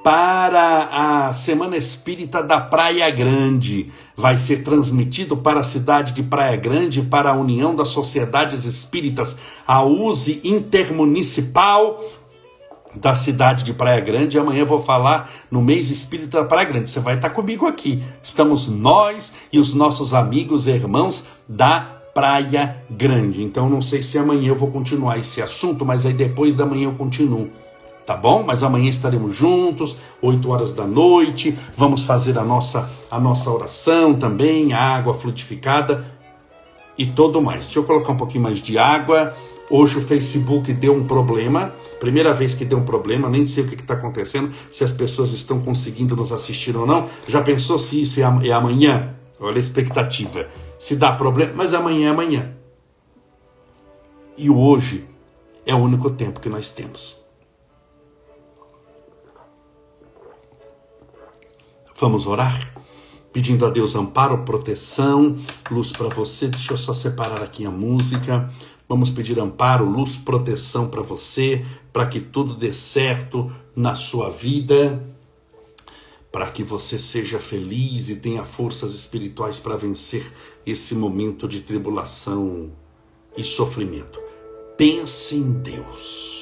para 0.04 1.28
a 1.28 1.34
Semana 1.34 1.76
Espírita 1.76 2.42
da 2.42 2.62
Praia 2.62 3.10
Grande. 3.12 3.92
Vai 4.16 4.38
ser 4.38 4.64
transmitido 4.64 5.36
para 5.36 5.60
a 5.60 5.64
cidade 5.66 6.14
de 6.14 6.24
Praia 6.24 6.56
Grande, 6.56 7.02
para 7.02 7.32
a 7.32 7.34
União 7.34 7.76
das 7.76 7.90
Sociedades 7.90 8.64
Espíritas, 8.64 9.36
a 9.68 9.84
USE 9.84 10.40
Intermunicipal 10.44 12.02
da 12.96 13.16
cidade 13.16 13.64
de 13.64 13.74
Praia 13.74 14.00
Grande. 14.00 14.40
Amanhã 14.40 14.64
vou 14.64 14.82
falar 14.82 15.30
no 15.52 15.62
mês 15.62 15.90
espírita 15.90 16.42
da 16.42 16.48
Praia 16.48 16.68
Grande. 16.68 16.90
Você 16.90 17.00
vai 17.00 17.16
estar 17.16 17.32
comigo 17.32 17.68
aqui. 17.68 18.02
Estamos 18.24 18.68
nós 18.68 19.34
e 19.52 19.60
os 19.60 19.74
nossos 19.74 20.14
amigos 20.14 20.68
e 20.68 20.72
irmãos 20.72 21.26
da 21.48 21.97
Praia 22.18 22.84
Grande. 22.90 23.44
Então 23.44 23.70
não 23.70 23.80
sei 23.80 24.02
se 24.02 24.18
amanhã 24.18 24.48
eu 24.48 24.56
vou 24.56 24.72
continuar 24.72 25.20
esse 25.20 25.40
assunto, 25.40 25.86
mas 25.86 26.04
aí 26.04 26.14
depois 26.14 26.56
da 26.56 26.66
manhã 26.66 26.86
eu 26.86 26.96
continuo. 26.96 27.52
Tá 28.08 28.18
bom? 28.18 28.44
Mas 28.44 28.64
amanhã 28.64 28.90
estaremos 28.90 29.36
juntos, 29.36 29.98
8 30.20 30.50
horas 30.50 30.72
da 30.72 30.88
noite. 30.88 31.56
Vamos 31.76 32.06
fazer 32.06 32.36
a 32.40 32.44
nossa 32.44 32.90
a 33.12 33.20
nossa 33.20 33.52
oração 33.52 34.16
também, 34.16 34.74
água 34.74 35.14
frutificada 35.14 36.04
e 36.98 37.06
tudo 37.06 37.40
mais. 37.40 37.66
Deixa 37.66 37.78
eu 37.78 37.84
colocar 37.84 38.14
um 38.14 38.18
pouquinho 38.18 38.46
mais 38.46 38.64
de 38.64 38.80
água. 38.80 39.36
Hoje 39.70 40.00
o 40.00 40.02
Facebook 40.02 40.74
deu 40.74 40.96
um 40.96 41.06
problema. 41.06 41.72
Primeira 42.00 42.34
vez 42.34 42.56
que 42.56 42.66
deu 42.66 42.80
um 42.80 42.84
problema, 42.84 43.30
nem 43.30 43.46
sei 43.46 43.64
o 43.64 43.68
que 43.68 43.76
está 43.76 43.94
acontecendo, 43.94 44.52
se 44.72 44.84
as 44.84 44.92
pessoas 44.92 45.34
estão 45.34 45.60
conseguindo 45.60 46.16
nos 46.16 46.32
assistir 46.32 46.76
ou 46.76 46.88
não. 46.88 47.08
Já 47.28 47.44
pensou 47.44 47.78
se 47.78 48.02
isso 48.02 48.20
é, 48.20 48.24
é 48.24 48.52
amanhã? 48.54 49.14
Olha 49.40 49.58
a 49.58 49.60
expectativa 49.60 50.48
se 50.80 50.96
dá 50.96 51.12
problema, 51.12 51.54
mas 51.56 51.74
amanhã 51.74 52.08
é 52.08 52.12
amanhã. 52.12 52.54
E 54.38 54.50
hoje 54.50 55.08
é 55.66 55.74
o 55.74 55.80
único 55.80 56.10
tempo 56.10 56.40
que 56.40 56.50
nós 56.50 56.70
temos. 56.70 57.18
Vamos 62.00 62.28
orar? 62.28 62.74
Pedindo 63.34 63.66
a 63.66 63.70
Deus 63.70 63.96
amparo, 63.96 64.46
proteção, 64.46 65.36
luz 65.70 65.92
para 65.92 66.10
você. 66.10 66.48
Deixa 66.48 66.74
eu 66.74 66.78
só 66.78 66.94
separar 66.94 67.42
aqui 67.42 67.66
a 67.66 67.72
música. 67.72 68.52
Vamos 68.88 69.10
pedir 69.10 69.40
amparo, 69.40 69.84
luz, 69.84 70.16
proteção 70.18 70.88
para 70.88 71.02
você, 71.02 71.66
para 71.92 72.06
que 72.06 72.20
tudo 72.20 72.54
dê 72.54 72.72
certo 72.72 73.52
na 73.76 73.96
sua 73.96 74.30
vida 74.30 75.04
para 76.38 76.52
que 76.52 76.64
você 76.64 77.00
seja 77.00 77.40
feliz 77.40 78.10
e 78.10 78.16
tenha 78.16 78.44
forças 78.44 78.94
espirituais 78.94 79.60
para 79.60 79.76
vencer 79.76 80.32
esse 80.68 80.94
momento 80.94 81.48
de 81.48 81.62
tribulação 81.62 82.70
e 83.38 83.44
sofrimento. 83.44 84.22
Pense 84.76 85.38
em 85.38 85.54
Deus. 85.54 86.36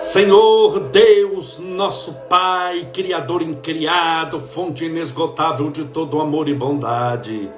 Senhor 0.00 0.51
Deus, 1.42 1.58
nosso 1.58 2.12
Pai, 2.28 2.88
Criador 2.92 3.42
incriado, 3.42 4.40
fonte 4.40 4.84
inesgotável 4.84 5.70
de 5.72 5.84
todo 5.84 6.20
amor 6.20 6.48
e 6.48 6.54
bondade. 6.54 7.50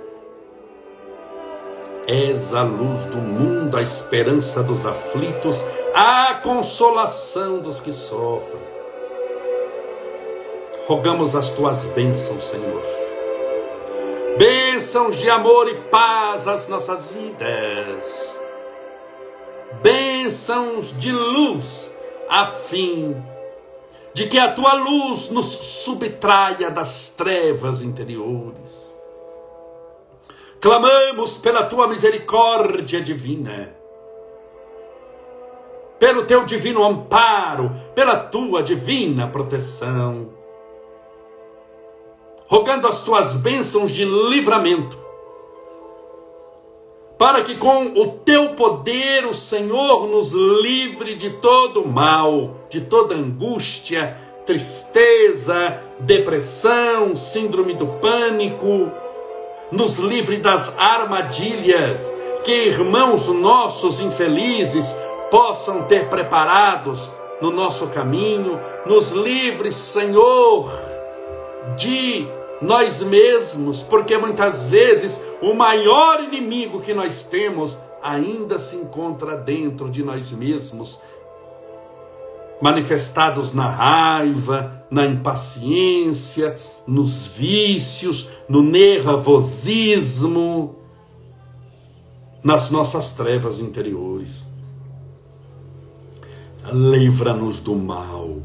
És 2.07 2.55
a 2.55 2.62
luz 2.62 3.05
do 3.05 3.18
mundo, 3.18 3.77
a 3.77 3.83
esperança 3.83 4.62
dos 4.62 4.87
aflitos, 4.87 5.62
a 5.94 6.40
consolação 6.42 7.59
dos 7.59 7.79
que 7.79 7.92
sofrem. 7.92 8.62
Rogamos 10.87 11.35
as 11.35 11.51
tuas 11.51 11.85
bênçãos, 11.87 12.44
Senhor. 12.44 12.83
Bênçãos 14.38 15.16
de 15.16 15.29
amor 15.29 15.68
e 15.68 15.75
paz 15.90 16.49
às 16.49 16.68
nossas 16.68 17.11
vidas. 17.11 18.35
Bênçãos 19.83 20.97
de 20.97 21.12
luz 21.12 21.90
a 22.29 22.47
fim 22.47 23.34
de 24.14 24.29
que 24.29 24.38
a 24.38 24.53
tua 24.53 24.74
luz 24.74 25.29
nos 25.31 25.46
subtraia 25.46 26.70
das 26.70 27.11
trevas 27.11 27.83
interiores. 27.83 28.94
Clamamos 30.61 31.37
pela 31.37 31.64
tua 31.64 31.88
misericórdia 31.88 33.03
divina, 33.03 33.77
pelo 35.98 36.24
teu 36.24 36.44
divino 36.44 36.85
amparo, 36.85 37.70
pela 37.94 38.16
tua 38.16 38.62
divina 38.62 39.27
proteção, 39.27 40.31
rogando 42.46 42.87
as 42.87 43.03
tuas 43.03 43.35
bênçãos 43.35 43.90
de 43.90 44.05
livramento 44.05 45.03
para 47.24 47.42
que 47.42 47.54
com 47.54 47.87
o 47.98 48.06
teu 48.22 48.50
poder 48.50 49.24
o 49.24 49.32
Senhor 49.32 50.06
nos 50.08 50.32
livre 50.32 51.14
de 51.14 51.30
todo 51.30 51.88
mal, 51.88 52.50
de 52.68 52.82
toda 52.82 53.14
angústia, 53.14 54.14
tristeza, 54.44 55.80
depressão, 56.00 57.16
síndrome 57.16 57.72
do 57.72 57.87
pânico, 57.87 58.90
nos 59.72 59.96
livre 59.96 60.37
das 60.37 60.76
armadilhas 60.76 61.98
que 62.44 62.52
irmãos 62.52 63.26
nossos 63.28 64.00
infelizes 64.00 64.94
possam 65.30 65.84
ter 65.84 66.10
preparados 66.10 67.10
no 67.40 67.50
nosso 67.50 67.87
caminho, 67.87 68.60
nos 68.84 69.12
livre, 69.12 69.72
Senhor, 69.72 70.70
de 71.74 72.28
nós 72.61 73.03
mesmos, 73.03 73.82
porque 73.82 74.18
muitas 74.18 74.68
vezes 74.68 75.22
o 75.41 75.55
maior 75.55 76.22
inimigo 76.22 76.80
que 76.80 76.95
nós 76.95 77.24
temos 77.24 77.78
ainda 78.03 78.59
se 78.59 78.76
encontra 78.76 79.37
dentro 79.37 79.91
de 79.91 80.03
nós 80.03 80.30
mesmos, 80.30 80.99
manifestados 82.61 83.53
na 83.53 83.68
raiva, 83.68 84.85
na 84.91 85.07
impaciência, 85.07 86.59
nos 86.87 87.26
vícios, 87.26 88.28
no 88.49 88.62
nervosismo, 88.62 90.05
nas 92.43 92.70
nossas 92.70 93.11
trevas 93.11 93.59
interiores. 93.59 94.47
Livra-nos 96.72 97.59
do 97.59 97.74
mal 97.74 98.39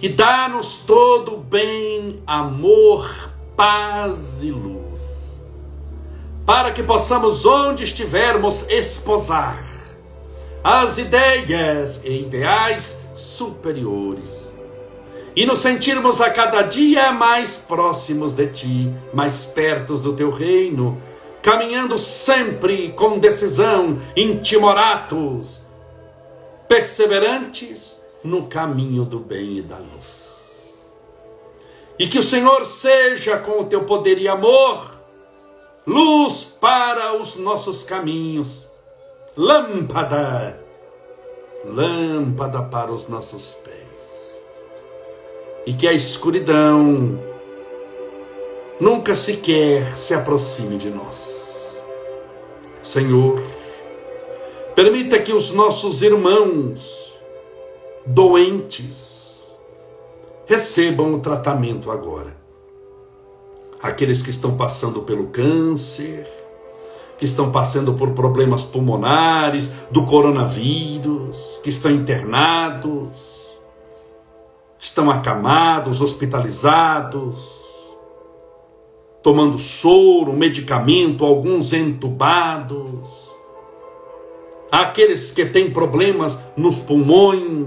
e 0.00 0.08
dá-nos 0.08 0.76
todo 0.86 1.38
bem, 1.38 2.22
amor, 2.24 3.32
paz 3.56 4.40
e 4.42 4.50
luz, 4.52 5.07
para 6.48 6.72
que 6.72 6.82
possamos, 6.82 7.44
onde 7.44 7.84
estivermos, 7.84 8.64
esposar 8.70 9.62
as 10.64 10.96
ideias 10.96 12.00
e 12.02 12.22
ideais 12.22 12.96
superiores. 13.14 14.50
E 15.36 15.44
nos 15.44 15.58
sentirmos 15.58 16.22
a 16.22 16.30
cada 16.30 16.62
dia 16.62 17.12
mais 17.12 17.58
próximos 17.58 18.32
de 18.32 18.46
Ti, 18.46 18.94
mais 19.12 19.44
perto 19.44 19.98
do 19.98 20.14
Teu 20.14 20.30
reino, 20.30 20.98
caminhando 21.42 21.98
sempre 21.98 22.92
com 22.92 23.18
decisão, 23.18 23.98
intimoratos, 24.16 25.60
perseverantes 26.66 27.98
no 28.24 28.46
caminho 28.46 29.04
do 29.04 29.18
bem 29.18 29.58
e 29.58 29.62
da 29.62 29.76
luz. 29.76 30.72
E 31.98 32.08
que 32.08 32.18
o 32.18 32.22
Senhor 32.22 32.64
seja 32.64 33.36
com 33.36 33.60
o 33.60 33.66
teu 33.66 33.84
poder 33.84 34.16
e 34.16 34.26
amor, 34.26 34.97
luz 35.88 36.44
para 36.44 37.14
os 37.14 37.36
nossos 37.36 37.82
caminhos, 37.82 38.68
lâmpada, 39.34 40.62
lâmpada 41.64 42.62
para 42.64 42.92
os 42.92 43.08
nossos 43.08 43.54
pés. 43.64 44.38
E 45.64 45.72
que 45.72 45.88
a 45.88 45.92
escuridão 45.94 47.18
nunca 48.78 49.14
sequer 49.14 49.96
se 49.96 50.12
aproxime 50.12 50.76
de 50.76 50.90
nós. 50.90 51.80
Senhor, 52.82 53.42
permita 54.74 55.18
que 55.18 55.32
os 55.32 55.52
nossos 55.52 56.02
irmãos 56.02 57.18
doentes 58.04 59.56
recebam 60.46 61.14
o 61.14 61.20
tratamento 61.20 61.90
agora. 61.90 62.37
Aqueles 63.82 64.22
que 64.22 64.30
estão 64.30 64.56
passando 64.56 65.02
pelo 65.02 65.28
câncer, 65.28 66.26
que 67.16 67.24
estão 67.24 67.50
passando 67.50 67.94
por 67.94 68.10
problemas 68.10 68.64
pulmonares, 68.64 69.72
do 69.90 70.04
coronavírus, 70.04 71.60
que 71.62 71.70
estão 71.70 71.90
internados, 71.90 73.10
estão 74.78 75.10
acamados, 75.10 76.00
hospitalizados, 76.00 77.58
tomando 79.22 79.58
soro, 79.58 80.32
medicamento, 80.32 81.24
alguns 81.24 81.72
entubados, 81.72 83.28
aqueles 84.70 85.32
que 85.32 85.44
têm 85.44 85.70
problemas 85.70 86.38
nos 86.56 86.76
pulmões, 86.76 87.66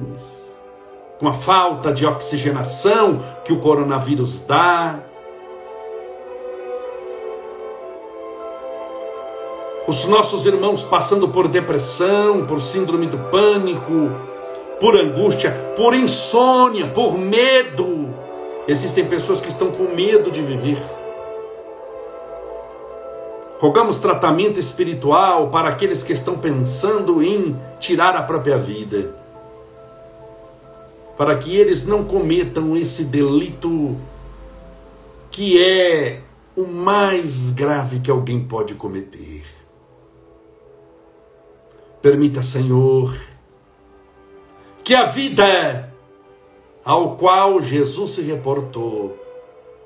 com 1.20 1.28
a 1.28 1.34
falta 1.34 1.94
de 1.94 2.06
oxigenação 2.06 3.22
que 3.44 3.54
o 3.54 3.60
coronavírus 3.60 4.42
dá. 4.48 5.11
Os 9.92 10.06
nossos 10.06 10.46
irmãos 10.46 10.84
passando 10.84 11.28
por 11.28 11.50
depressão, 11.50 12.46
por 12.46 12.62
síndrome 12.62 13.08
do 13.08 13.18
pânico, 13.30 14.10
por 14.80 14.96
angústia, 14.96 15.52
por 15.76 15.94
insônia, 15.94 16.88
por 16.88 17.18
medo. 17.18 18.10
Existem 18.70 19.06
pessoas 19.06 19.42
que 19.42 19.50
estão 19.50 19.70
com 19.70 19.94
medo 19.94 20.32
de 20.32 20.42
viver. 20.42 20.82
Rogamos 23.60 23.98
tratamento 23.98 24.62
espiritual 24.62 25.50
para 25.50 25.68
aqueles 25.68 26.04
que 26.04 26.14
estão 26.14 26.38
pensando 26.38 27.22
em 27.22 27.60
tirar 27.78 28.16
a 28.16 28.24
própria 28.24 28.58
vida, 28.58 29.14
para 31.18 31.36
que 31.36 31.54
eles 31.54 31.86
não 31.86 32.06
cometam 32.06 32.78
esse 32.78 33.04
delito 33.04 33.98
que 35.30 35.62
é 35.62 36.22
o 36.56 36.66
mais 36.66 37.50
grave 37.50 38.00
que 38.00 38.10
alguém 38.10 38.42
pode 38.42 38.76
cometer. 38.76 39.61
Permita, 42.02 42.42
Senhor, 42.42 43.16
que 44.84 44.96
a 44.96 45.06
vida 45.06 45.94
ao 46.84 47.16
qual 47.16 47.62
Jesus 47.62 48.12
se 48.12 48.22
reportou, 48.22 49.18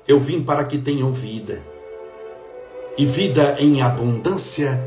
eu 0.08 0.18
vim 0.18 0.42
para 0.42 0.64
que 0.64 0.78
tenham 0.78 1.12
vida 1.12 1.62
e 2.96 3.04
vida 3.04 3.56
em 3.58 3.82
abundância 3.82 4.82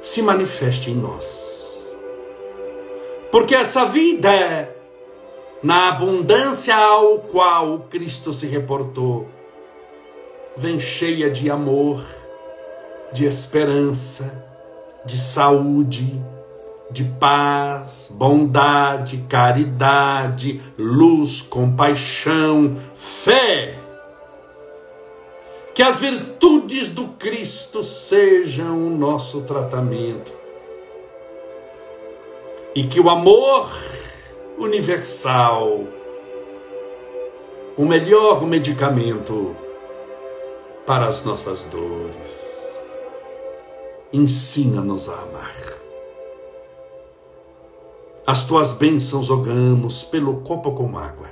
se 0.00 0.22
manifeste 0.22 0.92
em 0.92 0.94
nós. 0.94 1.44
Porque 3.32 3.54
essa 3.54 3.86
vida, 3.86 4.70
na 5.62 5.88
abundância 5.88 6.76
ao 6.76 7.18
qual 7.18 7.80
Cristo 7.90 8.32
se 8.32 8.46
reportou, 8.46 9.26
vem 10.56 10.78
cheia 10.78 11.28
de 11.28 11.50
amor, 11.50 12.04
de 13.12 13.24
esperança, 13.24 14.45
de 15.06 15.16
saúde, 15.16 16.22
de 16.90 17.04
paz, 17.04 18.08
bondade, 18.10 19.24
caridade, 19.28 20.60
luz, 20.76 21.40
compaixão, 21.40 22.76
fé 22.94 23.86
que 25.76 25.82
as 25.82 26.00
virtudes 26.00 26.88
do 26.88 27.08
Cristo 27.18 27.84
sejam 27.84 28.86
o 28.86 28.88
nosso 28.88 29.42
tratamento. 29.42 30.32
E 32.74 32.84
que 32.84 32.98
o 32.98 33.10
amor 33.10 33.70
universal, 34.56 35.84
o 37.76 37.84
melhor 37.84 38.46
medicamento 38.46 39.54
para 40.86 41.08
as 41.08 41.22
nossas 41.22 41.64
dores. 41.64 42.55
Ensina-nos 44.12 45.08
a 45.08 45.12
amar. 45.12 45.54
As 48.24 48.44
tuas 48.44 48.72
bênçãos 48.72 49.28
rogamos 49.28 50.04
pelo 50.04 50.38
copo 50.38 50.72
com 50.72 50.96
água, 50.96 51.28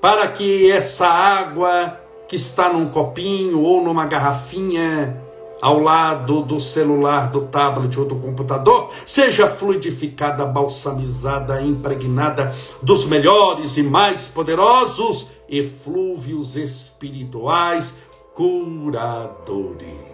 para 0.00 0.28
que 0.28 0.70
essa 0.70 1.06
água 1.06 2.00
que 2.26 2.36
está 2.36 2.72
num 2.72 2.88
copinho 2.88 3.60
ou 3.60 3.84
numa 3.84 4.06
garrafinha 4.06 5.22
ao 5.60 5.78
lado 5.78 6.42
do 6.42 6.58
celular, 6.60 7.30
do 7.30 7.42
tablet 7.46 7.98
ou 7.98 8.04
do 8.06 8.16
computador, 8.16 8.90
seja 9.06 9.48
fluidificada, 9.48 10.44
balsamizada, 10.44 11.62
impregnada 11.62 12.54
dos 12.82 13.06
melhores 13.06 13.76
e 13.76 13.82
mais 13.82 14.26
poderosos 14.28 15.28
eflúvios 15.48 16.56
espirituais 16.56 17.96
curadores. 18.34 20.13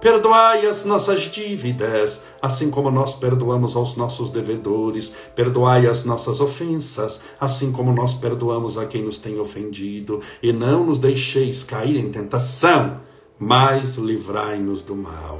Perdoai 0.00 0.66
as 0.66 0.86
nossas 0.86 1.22
dívidas, 1.24 2.22
assim 2.40 2.70
como 2.70 2.90
nós 2.90 3.14
perdoamos 3.14 3.76
aos 3.76 3.96
nossos 3.96 4.30
devedores. 4.30 5.12
Perdoai 5.36 5.86
as 5.86 6.04
nossas 6.04 6.40
ofensas, 6.40 7.20
assim 7.38 7.70
como 7.70 7.92
nós 7.92 8.14
perdoamos 8.14 8.78
a 8.78 8.86
quem 8.86 9.02
nos 9.02 9.18
tem 9.18 9.38
ofendido. 9.38 10.22
E 10.42 10.54
não 10.54 10.86
nos 10.86 10.98
deixeis 10.98 11.62
cair 11.62 11.98
em 11.98 12.10
tentação, 12.10 12.98
mas 13.38 13.96
livrai-nos 13.96 14.82
do 14.82 14.96
mal. 14.96 15.38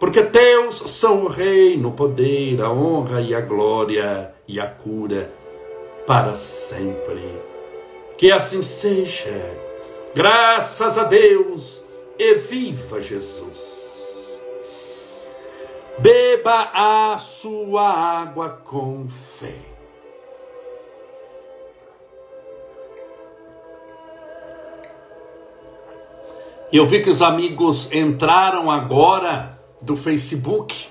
Porque 0.00 0.22
teus 0.24 0.78
são 0.90 1.24
o 1.24 1.28
reino, 1.28 1.90
o 1.90 1.92
poder, 1.92 2.60
a 2.60 2.72
honra 2.72 3.20
e 3.20 3.36
a 3.36 3.40
glória 3.40 4.34
e 4.48 4.58
a 4.58 4.66
cura 4.66 5.32
para 6.04 6.36
sempre. 6.36 7.40
Que 8.16 8.32
assim 8.32 8.62
seja. 8.62 9.60
Graças 10.12 10.98
a 10.98 11.04
Deus 11.04 11.87
e 12.18 12.34
viva 12.34 13.00
Jesus. 13.00 13.78
Beba 15.98 16.70
a 16.72 17.18
sua 17.18 17.88
água 17.88 18.60
com 18.64 19.08
fé. 19.08 19.78
Eu 26.72 26.86
vi 26.86 27.02
que 27.02 27.08
os 27.08 27.22
amigos 27.22 27.90
entraram 27.90 28.70
agora 28.70 29.58
do 29.80 29.96
Facebook. 29.96 30.88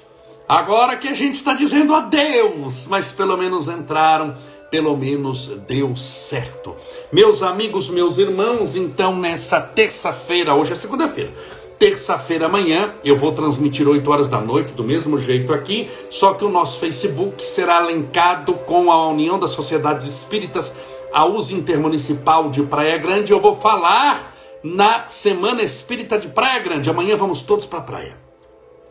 Agora 0.47 0.97
que 0.97 1.07
a 1.07 1.13
gente 1.13 1.35
está 1.35 1.53
dizendo 1.53 1.93
adeus, 1.93 2.87
mas 2.87 3.11
pelo 3.11 3.37
menos 3.37 3.67
entraram 3.67 4.35
pelo 4.69 4.95
menos 4.95 5.47
deu 5.67 5.95
certo. 5.95 6.75
Meus 7.11 7.41
amigos, 7.41 7.89
meus 7.89 8.17
irmãos, 8.17 8.75
então 8.75 9.15
nessa 9.15 9.61
terça-feira, 9.61 10.53
hoje 10.53 10.73
é 10.73 10.75
segunda-feira, 10.75 11.31
Terça-feira 11.79 12.47
amanhã 12.47 12.95
eu 13.03 13.15
vou 13.15 13.31
transmitir 13.31 13.87
8 13.87 14.09
horas 14.09 14.27
da 14.27 14.41
noite, 14.41 14.73
do 14.73 14.83
mesmo 14.83 15.19
jeito 15.19 15.53
aqui, 15.53 15.87
só 16.09 16.33
que 16.33 16.43
o 16.43 16.49
nosso 16.49 16.79
Facebook 16.79 17.45
será 17.45 17.81
linkado 17.81 18.55
com 18.65 18.91
a 18.91 19.07
União 19.07 19.37
das 19.37 19.51
Sociedades 19.51 20.07
Espíritas, 20.07 20.73
a 21.13 21.25
USA 21.25 21.53
Intermunicipal 21.53 22.49
de 22.49 22.63
Praia 22.63 22.97
Grande. 22.97 23.31
Eu 23.31 23.39
vou 23.39 23.55
falar 23.55 24.33
na 24.63 25.07
Semana 25.07 25.61
Espírita 25.61 26.17
de 26.17 26.27
Praia 26.29 26.59
Grande. 26.61 26.89
Amanhã 26.89 27.15
vamos 27.15 27.43
todos 27.43 27.67
para 27.67 27.77
a 27.77 27.83
praia. 27.83 28.17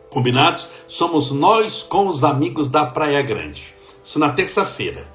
Combinados? 0.09 0.65
Somos 0.87 1.29
nós 1.29 1.83
com 1.83 2.07
os 2.07 2.23
amigos 2.23 2.69
da 2.69 2.85
Praia 2.85 3.21
Grande. 3.21 3.75
Isso 4.03 4.17
na 4.17 4.29
terça-feira. 4.29 5.05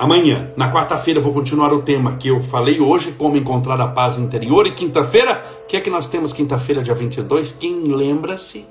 Amanhã, 0.00 0.50
na 0.56 0.72
quarta-feira, 0.72 1.20
vou 1.20 1.30
continuar 1.30 1.74
o 1.74 1.82
tema 1.82 2.16
que 2.16 2.28
eu 2.28 2.42
falei 2.42 2.80
hoje, 2.80 3.12
como 3.12 3.36
encontrar 3.36 3.78
a 3.82 3.86
paz 3.86 4.16
interior. 4.16 4.66
E 4.66 4.72
quinta-feira, 4.72 5.44
o 5.62 5.66
que 5.66 5.76
é 5.76 5.80
que 5.82 5.90
nós 5.90 6.08
temos 6.08 6.32
quinta-feira, 6.32 6.82
dia 6.82 6.94
22? 6.94 7.52
Quem 7.52 7.82
lembra-se? 7.82 8.64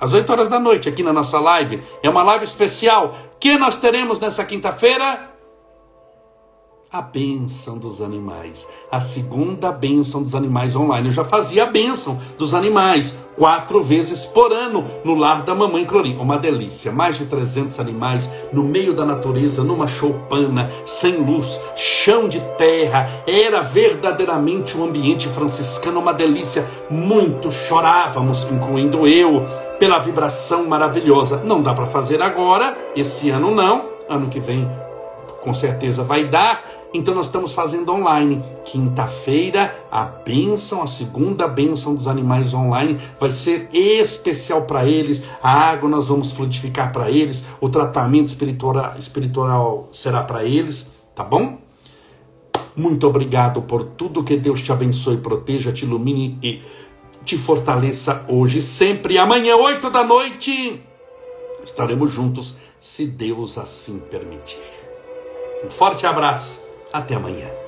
Às 0.00 0.14
8 0.14 0.32
horas 0.32 0.48
da 0.48 0.58
noite, 0.58 0.88
aqui 0.88 1.02
na 1.02 1.12
nossa 1.12 1.38
live. 1.38 1.82
É 2.02 2.08
uma 2.08 2.22
live 2.22 2.46
especial. 2.46 3.14
O 3.34 3.38
que 3.38 3.58
nós 3.58 3.76
teremos 3.76 4.18
nessa 4.18 4.46
quinta-feira? 4.46 5.35
A 6.92 7.02
bênção 7.02 7.78
dos 7.78 8.00
animais, 8.00 8.66
a 8.90 9.00
segunda 9.00 9.72
bênção 9.72 10.22
dos 10.22 10.34
animais 10.34 10.76
online. 10.76 11.08
Eu 11.08 11.12
já 11.12 11.24
fazia 11.24 11.64
a 11.64 11.66
bênção 11.66 12.16
dos 12.38 12.54
animais 12.54 13.16
quatro 13.36 13.82
vezes 13.82 14.24
por 14.24 14.52
ano 14.52 14.84
no 15.04 15.14
lar 15.14 15.42
da 15.42 15.54
mamãe 15.54 15.84
Clorinha. 15.84 16.22
Uma 16.22 16.38
delícia, 16.38 16.92
mais 16.92 17.18
de 17.18 17.26
300 17.26 17.80
animais 17.80 18.30
no 18.52 18.62
meio 18.62 18.94
da 18.94 19.04
natureza, 19.04 19.64
numa 19.64 19.88
choupana, 19.88 20.70
sem 20.86 21.16
luz, 21.16 21.60
chão 21.74 22.28
de 22.28 22.40
terra. 22.56 23.10
Era 23.26 23.62
verdadeiramente 23.62 24.78
um 24.78 24.84
ambiente 24.84 25.28
franciscano, 25.28 26.00
uma 26.00 26.14
delícia. 26.14 26.64
Muito 26.88 27.50
chorávamos, 27.50 28.46
incluindo 28.50 29.06
eu, 29.08 29.44
pela 29.78 29.98
vibração 29.98 30.66
maravilhosa. 30.66 31.38
Não 31.44 31.60
dá 31.60 31.74
para 31.74 31.86
fazer 31.86 32.22
agora, 32.22 32.78
esse 32.94 33.28
ano 33.28 33.50
não, 33.50 33.86
ano 34.08 34.28
que 34.28 34.38
vem 34.40 34.70
com 35.46 35.54
certeza 35.54 36.02
vai 36.02 36.24
dar 36.24 36.60
então 36.96 37.14
nós 37.14 37.26
estamos 37.26 37.52
fazendo 37.52 37.92
online. 37.92 38.42
Quinta-feira, 38.64 39.76
a 39.90 40.04
bênção, 40.04 40.82
a 40.82 40.86
segunda 40.86 41.46
bênção 41.46 41.94
dos 41.94 42.06
animais 42.06 42.54
online 42.54 42.98
vai 43.20 43.30
ser 43.30 43.68
especial 43.72 44.62
para 44.62 44.86
eles. 44.86 45.22
A 45.42 45.50
água 45.50 45.88
nós 45.88 46.06
vamos 46.06 46.32
fluidificar 46.32 46.92
para 46.92 47.10
eles. 47.10 47.44
O 47.60 47.68
tratamento 47.68 48.28
espiritual, 48.28 48.94
espiritual 48.98 49.88
será 49.92 50.22
para 50.22 50.44
eles, 50.44 50.90
tá 51.14 51.22
bom? 51.22 51.58
Muito 52.74 53.06
obrigado 53.06 53.62
por 53.62 53.84
tudo 53.84 54.24
que 54.24 54.36
Deus 54.36 54.62
te 54.62 54.72
abençoe, 54.72 55.18
proteja, 55.18 55.72
te 55.72 55.84
ilumine 55.84 56.38
e 56.42 56.62
te 57.24 57.36
fortaleça 57.36 58.24
hoje, 58.28 58.62
sempre. 58.62 59.14
E 59.14 59.18
amanhã, 59.18 59.56
oito 59.56 59.90
da 59.90 60.04
noite, 60.04 60.82
estaremos 61.64 62.10
juntos, 62.10 62.56
se 62.78 63.06
Deus 63.06 63.56
assim 63.58 63.98
permitir. 63.98 64.58
Um 65.64 65.70
forte 65.70 66.06
abraço 66.06 66.65
até 66.92 67.14
amanhã. 67.14 67.65